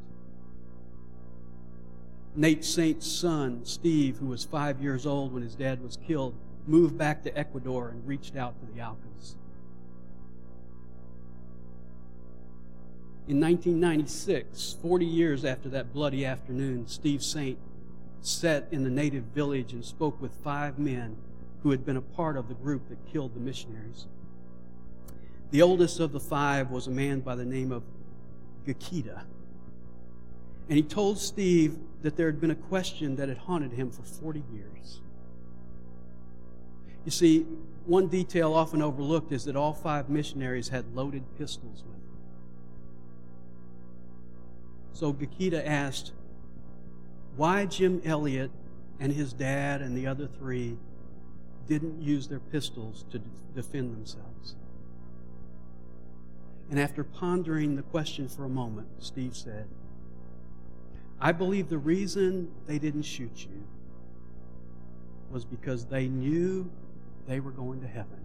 Nate 2.37 2.64
Saint's 2.64 3.07
son, 3.07 3.61
Steve, 3.64 4.16
who 4.18 4.27
was 4.27 4.44
five 4.44 4.81
years 4.81 5.07
old 5.07 5.33
when 5.33 5.42
his 5.42 5.55
dad 5.55 5.83
was 5.83 5.97
killed, 5.97 6.35
moved 6.66 6.99
back 6.99 7.23
to 7.23 7.38
Ecuador 7.38 7.90
and 7.90 8.07
reached 8.07 8.37
out 8.37 8.59
to 8.61 8.66
the 8.75 8.81
Aucas. 8.81 9.37
In 13.27 13.40
1996, 13.40 14.77
40 14.83 15.07
years 15.07 15.44
after 15.44 15.68
that 15.70 15.92
bloody 15.92 16.27
afternoon, 16.27 16.87
Steve 16.88 17.23
Saint 17.23 17.59
sat 18.20 18.66
in 18.70 18.85
the 18.85 18.90
native 18.90 19.25
village 19.25 19.73
and 19.73 19.85
spoke 19.85 20.20
with 20.20 20.33
five 20.42 20.79
men 20.79 21.16
who 21.62 21.70
had 21.70 21.87
been 21.87 21.97
a 21.97 22.03
part 22.03 22.37
of 22.37 22.49
the 22.49 22.55
group 22.55 22.88
that 22.88 22.99
killed 23.11 23.35
the 23.35 23.40
missionaries. 23.40 24.07
The 25.51 25.62
oldest 25.62 26.01
of 26.01 26.12
the 26.12 26.20
five 26.20 26.70
was 26.70 26.87
a 26.87 26.90
man 26.90 27.20
by 27.20 27.37
the 27.37 27.44
name 27.44 27.70
of 27.70 27.85
Gikita. 28.66 29.23
And 30.68 30.77
he 30.77 30.83
told 30.83 31.18
Steve 31.18 31.79
that 32.03 32.16
there 32.16 32.27
had 32.27 32.40
been 32.40 32.50
a 32.50 32.57
question 32.57 33.16
that 33.16 33.29
had 33.29 33.38
haunted 33.38 33.72
him 33.72 33.90
for 33.90 34.03
40 34.03 34.42
years. 34.53 35.00
You 37.05 37.11
see, 37.11 37.46
one 37.85 38.09
detail 38.09 38.55
often 38.55 38.81
overlooked 38.81 39.31
is 39.31 39.44
that 39.44 39.57
all 39.57 39.74
five 39.74 40.09
missionaries 40.09 40.68
had 40.68 40.94
loaded 40.94 41.22
pistols 41.37 41.83
with 41.87 41.92
them. 41.92 42.18
So 44.94 45.12
Gikita 45.12 45.66
asked, 45.66 46.12
why 47.37 47.66
Jim 47.66 48.00
Elliot 48.05 48.50
and 49.00 49.12
his 49.12 49.33
dad 49.33 49.83
and 49.83 49.96
the 49.96 50.07
other 50.07 50.27
three 50.27 50.79
didn't 51.66 52.00
use 52.00 52.29
their 52.29 52.40
pistols 52.40 53.05
to 53.11 53.20
defend 53.55 53.94
themselves. 53.94 54.55
And 56.70 56.79
after 56.79 57.05
pondering 57.05 57.77
the 57.77 57.83
question 57.83 58.29
for 58.29 58.44
a 58.44 58.48
moment, 58.48 58.87
Steve 58.98 59.37
said, 59.37 59.66
I 61.20 61.33
believe 61.33 61.68
the 61.68 61.79
reason 61.79 62.50
they 62.66 62.79
didn't 62.79 63.03
shoot 63.03 63.46
you 63.50 63.66
was 65.31 65.44
because 65.44 65.87
they 65.87 66.09
knew 66.09 66.70
they 67.27 67.40
were 67.40 67.50
going 67.50 67.81
to 67.81 67.88
heaven 67.88 68.20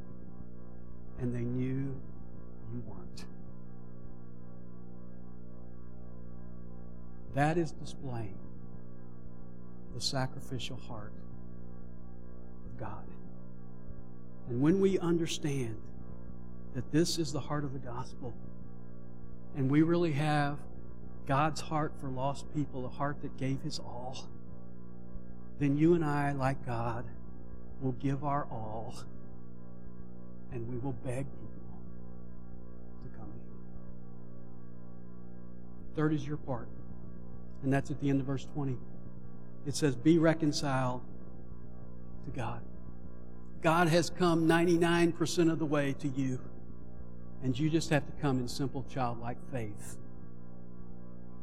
and 1.19 1.33
they 1.33 1.41
knew 1.41 1.95
you 2.73 2.83
weren't. 2.87 3.25
That 7.35 7.57
is 7.57 7.71
displaying 7.71 8.37
the 9.95 10.01
sacrificial 10.01 10.77
heart 10.77 11.13
of 12.65 12.79
God. 12.79 13.05
And 14.49 14.61
when 14.61 14.79
we 14.79 14.99
understand 14.99 15.77
that 16.73 16.91
this 16.91 17.17
is 17.17 17.31
the 17.31 17.39
heart 17.39 17.63
of 17.63 17.73
the 17.73 17.79
gospel, 17.79 18.33
and 19.55 19.69
we 19.69 19.81
really 19.81 20.11
have 20.11 20.57
God's 21.29 21.61
heart 21.61 21.93
for 22.01 22.09
lost 22.09 22.51
people, 22.55 22.87
a 22.87 22.89
heart 22.89 23.21
that 23.21 23.37
gave 23.37 23.61
his 23.61 23.77
all, 23.77 24.27
then 25.59 25.77
you 25.77 25.93
and 25.93 26.03
I, 26.03 26.31
like 26.31 26.65
God, 26.65 27.05
will 27.79 27.91
give 27.91 28.23
our 28.23 28.47
all 28.49 28.95
and 30.51 30.67
we 30.67 30.79
will 30.79 30.93
beg 30.93 31.27
people 31.27 31.79
to 33.03 33.09
come 33.15 33.27
in. 33.27 33.55
Third 35.95 36.13
is 36.13 36.25
your 36.25 36.37
part. 36.37 36.67
And 37.61 37.71
that's 37.71 37.91
at 37.91 38.01
the 38.01 38.09
end 38.09 38.21
of 38.21 38.25
verse 38.25 38.47
20. 38.55 38.75
It 39.67 39.75
says, 39.75 39.95
Be 39.95 40.17
reconciled 40.17 41.01
to 42.25 42.31
God. 42.31 42.61
God 43.61 43.87
has 43.89 44.09
come 44.09 44.47
99% 44.47 45.51
of 45.51 45.59
the 45.59 45.65
way 45.65 45.93
to 45.99 46.07
you, 46.07 46.39
and 47.43 47.59
you 47.59 47.69
just 47.69 47.91
have 47.91 48.07
to 48.07 48.11
come 48.13 48.39
in 48.39 48.47
simple 48.47 48.83
childlike 48.89 49.37
faith 49.51 49.97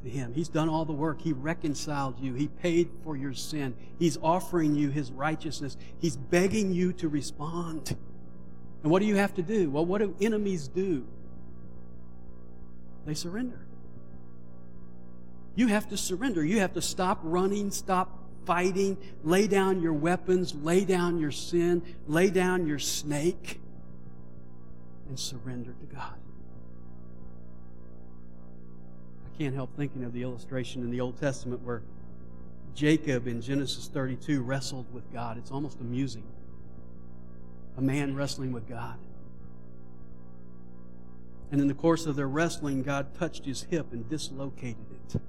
to 0.04 0.10
Him. 0.10 0.32
He's 0.34 0.48
done 0.48 0.68
all 0.68 0.84
the 0.84 0.92
work. 0.92 1.20
He 1.20 1.32
reconciled 1.32 2.18
you. 2.20 2.34
He 2.34 2.48
paid 2.48 2.90
for 3.04 3.16
your 3.16 3.32
sin. 3.32 3.74
He's 3.98 4.18
offering 4.22 4.74
you 4.74 4.90
His 4.90 5.10
righteousness. 5.10 5.76
He's 5.98 6.16
begging 6.16 6.72
you 6.72 6.92
to 6.94 7.08
respond. 7.08 7.96
And 8.82 8.92
what 8.92 9.00
do 9.00 9.06
you 9.06 9.16
have 9.16 9.34
to 9.34 9.42
do? 9.42 9.70
Well, 9.70 9.84
what 9.84 9.98
do 9.98 10.14
enemies 10.20 10.68
do? 10.68 11.06
They 13.04 13.14
surrender. 13.14 13.66
You 15.54 15.68
have 15.68 15.88
to 15.88 15.96
surrender. 15.96 16.44
You 16.44 16.60
have 16.60 16.74
to 16.74 16.82
stop 16.82 17.20
running, 17.22 17.70
stop 17.70 18.18
fighting, 18.44 18.96
lay 19.24 19.46
down 19.46 19.82
your 19.82 19.92
weapons, 19.92 20.54
lay 20.54 20.84
down 20.84 21.18
your 21.18 21.32
sin, 21.32 21.82
lay 22.06 22.30
down 22.30 22.66
your 22.66 22.78
snake, 22.78 23.60
and 25.08 25.18
surrender 25.18 25.72
to 25.72 25.94
God. 25.94 26.14
Can't 29.38 29.54
help 29.54 29.76
thinking 29.76 30.04
of 30.04 30.12
the 30.12 30.22
illustration 30.22 30.82
in 30.82 30.90
the 30.90 31.00
Old 31.00 31.20
Testament 31.20 31.62
where 31.62 31.82
Jacob 32.74 33.26
in 33.26 33.40
Genesis 33.40 33.88
32 33.88 34.42
wrestled 34.42 34.92
with 34.92 35.10
God. 35.12 35.38
It's 35.38 35.50
almost 35.50 35.80
amusing. 35.80 36.24
A 37.76 37.80
man 37.80 38.14
wrestling 38.14 38.52
with 38.52 38.68
God. 38.68 38.98
And 41.50 41.60
in 41.60 41.68
the 41.68 41.74
course 41.74 42.06
of 42.06 42.16
their 42.16 42.28
wrestling, 42.28 42.82
God 42.82 43.14
touched 43.14 43.44
his 43.44 43.62
hip 43.64 43.92
and 43.92 44.08
dislocated 44.08 44.86
it. 45.14 45.20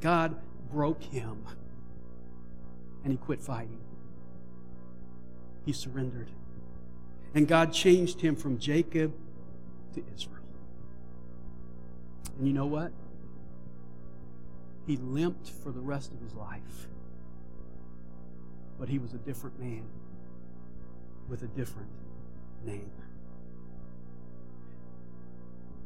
God 0.00 0.36
broke 0.70 1.02
him. 1.02 1.44
and 3.04 3.12
he 3.12 3.16
quit 3.16 3.40
fighting. 3.40 3.78
He 5.64 5.72
surrendered. 5.72 6.28
And 7.34 7.46
God 7.46 7.72
changed 7.72 8.20
him 8.20 8.34
from 8.34 8.58
Jacob 8.58 9.14
to 9.94 10.02
Israel. 10.14 10.35
And 12.38 12.46
you 12.46 12.52
know 12.52 12.66
what? 12.66 12.92
He 14.86 14.96
limped 14.96 15.50
for 15.50 15.72
the 15.72 15.80
rest 15.80 16.12
of 16.12 16.20
his 16.20 16.34
life. 16.34 16.88
But 18.78 18.88
he 18.88 18.98
was 18.98 19.14
a 19.14 19.18
different 19.18 19.58
man 19.58 19.84
with 21.28 21.42
a 21.42 21.48
different 21.48 21.90
name. 22.64 22.90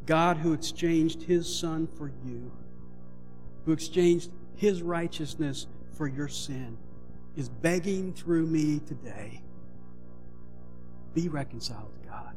God, 0.07 0.39
who 0.39 0.53
exchanged 0.53 1.23
his 1.23 1.53
son 1.53 1.87
for 1.87 2.09
you, 2.25 2.51
who 3.65 3.73
exchanged 3.73 4.31
his 4.57 4.83
righteousness 4.83 5.67
for 5.93 6.09
your 6.09 6.29
sin, 6.29 6.77
is 7.37 7.49
begging 7.49 8.13
through 8.13 8.47
me 8.47 8.81
today 8.81 9.43
be 11.15 11.29
reconciled 11.29 11.93
to 11.95 12.09
God, 12.09 12.35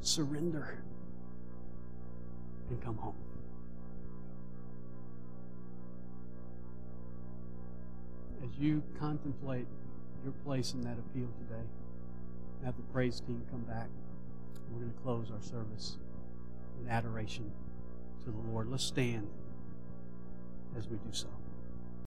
surrender, 0.00 0.82
and 2.70 2.82
come 2.82 2.96
home. 2.96 3.14
As 8.42 8.50
you 8.58 8.82
contemplate 8.98 9.66
your 10.22 10.32
place 10.44 10.74
in 10.74 10.82
that 10.82 10.98
appeal 10.98 11.28
today, 11.48 11.62
have 12.64 12.76
the 12.76 12.82
praise 12.92 13.20
team 13.20 13.42
come 13.50 13.62
back. 13.62 13.88
We're 14.70 14.80
going 14.80 14.92
to 14.92 15.00
close 15.00 15.30
our 15.30 15.42
service 15.42 15.98
in 16.80 16.88
adoration 16.88 17.50
to 18.24 18.30
the 18.30 18.50
Lord. 18.50 18.68
Let's 18.70 18.84
stand 18.84 19.28
as 20.76 20.88
we 20.88 20.96
do 20.96 21.12
so. 21.12 21.28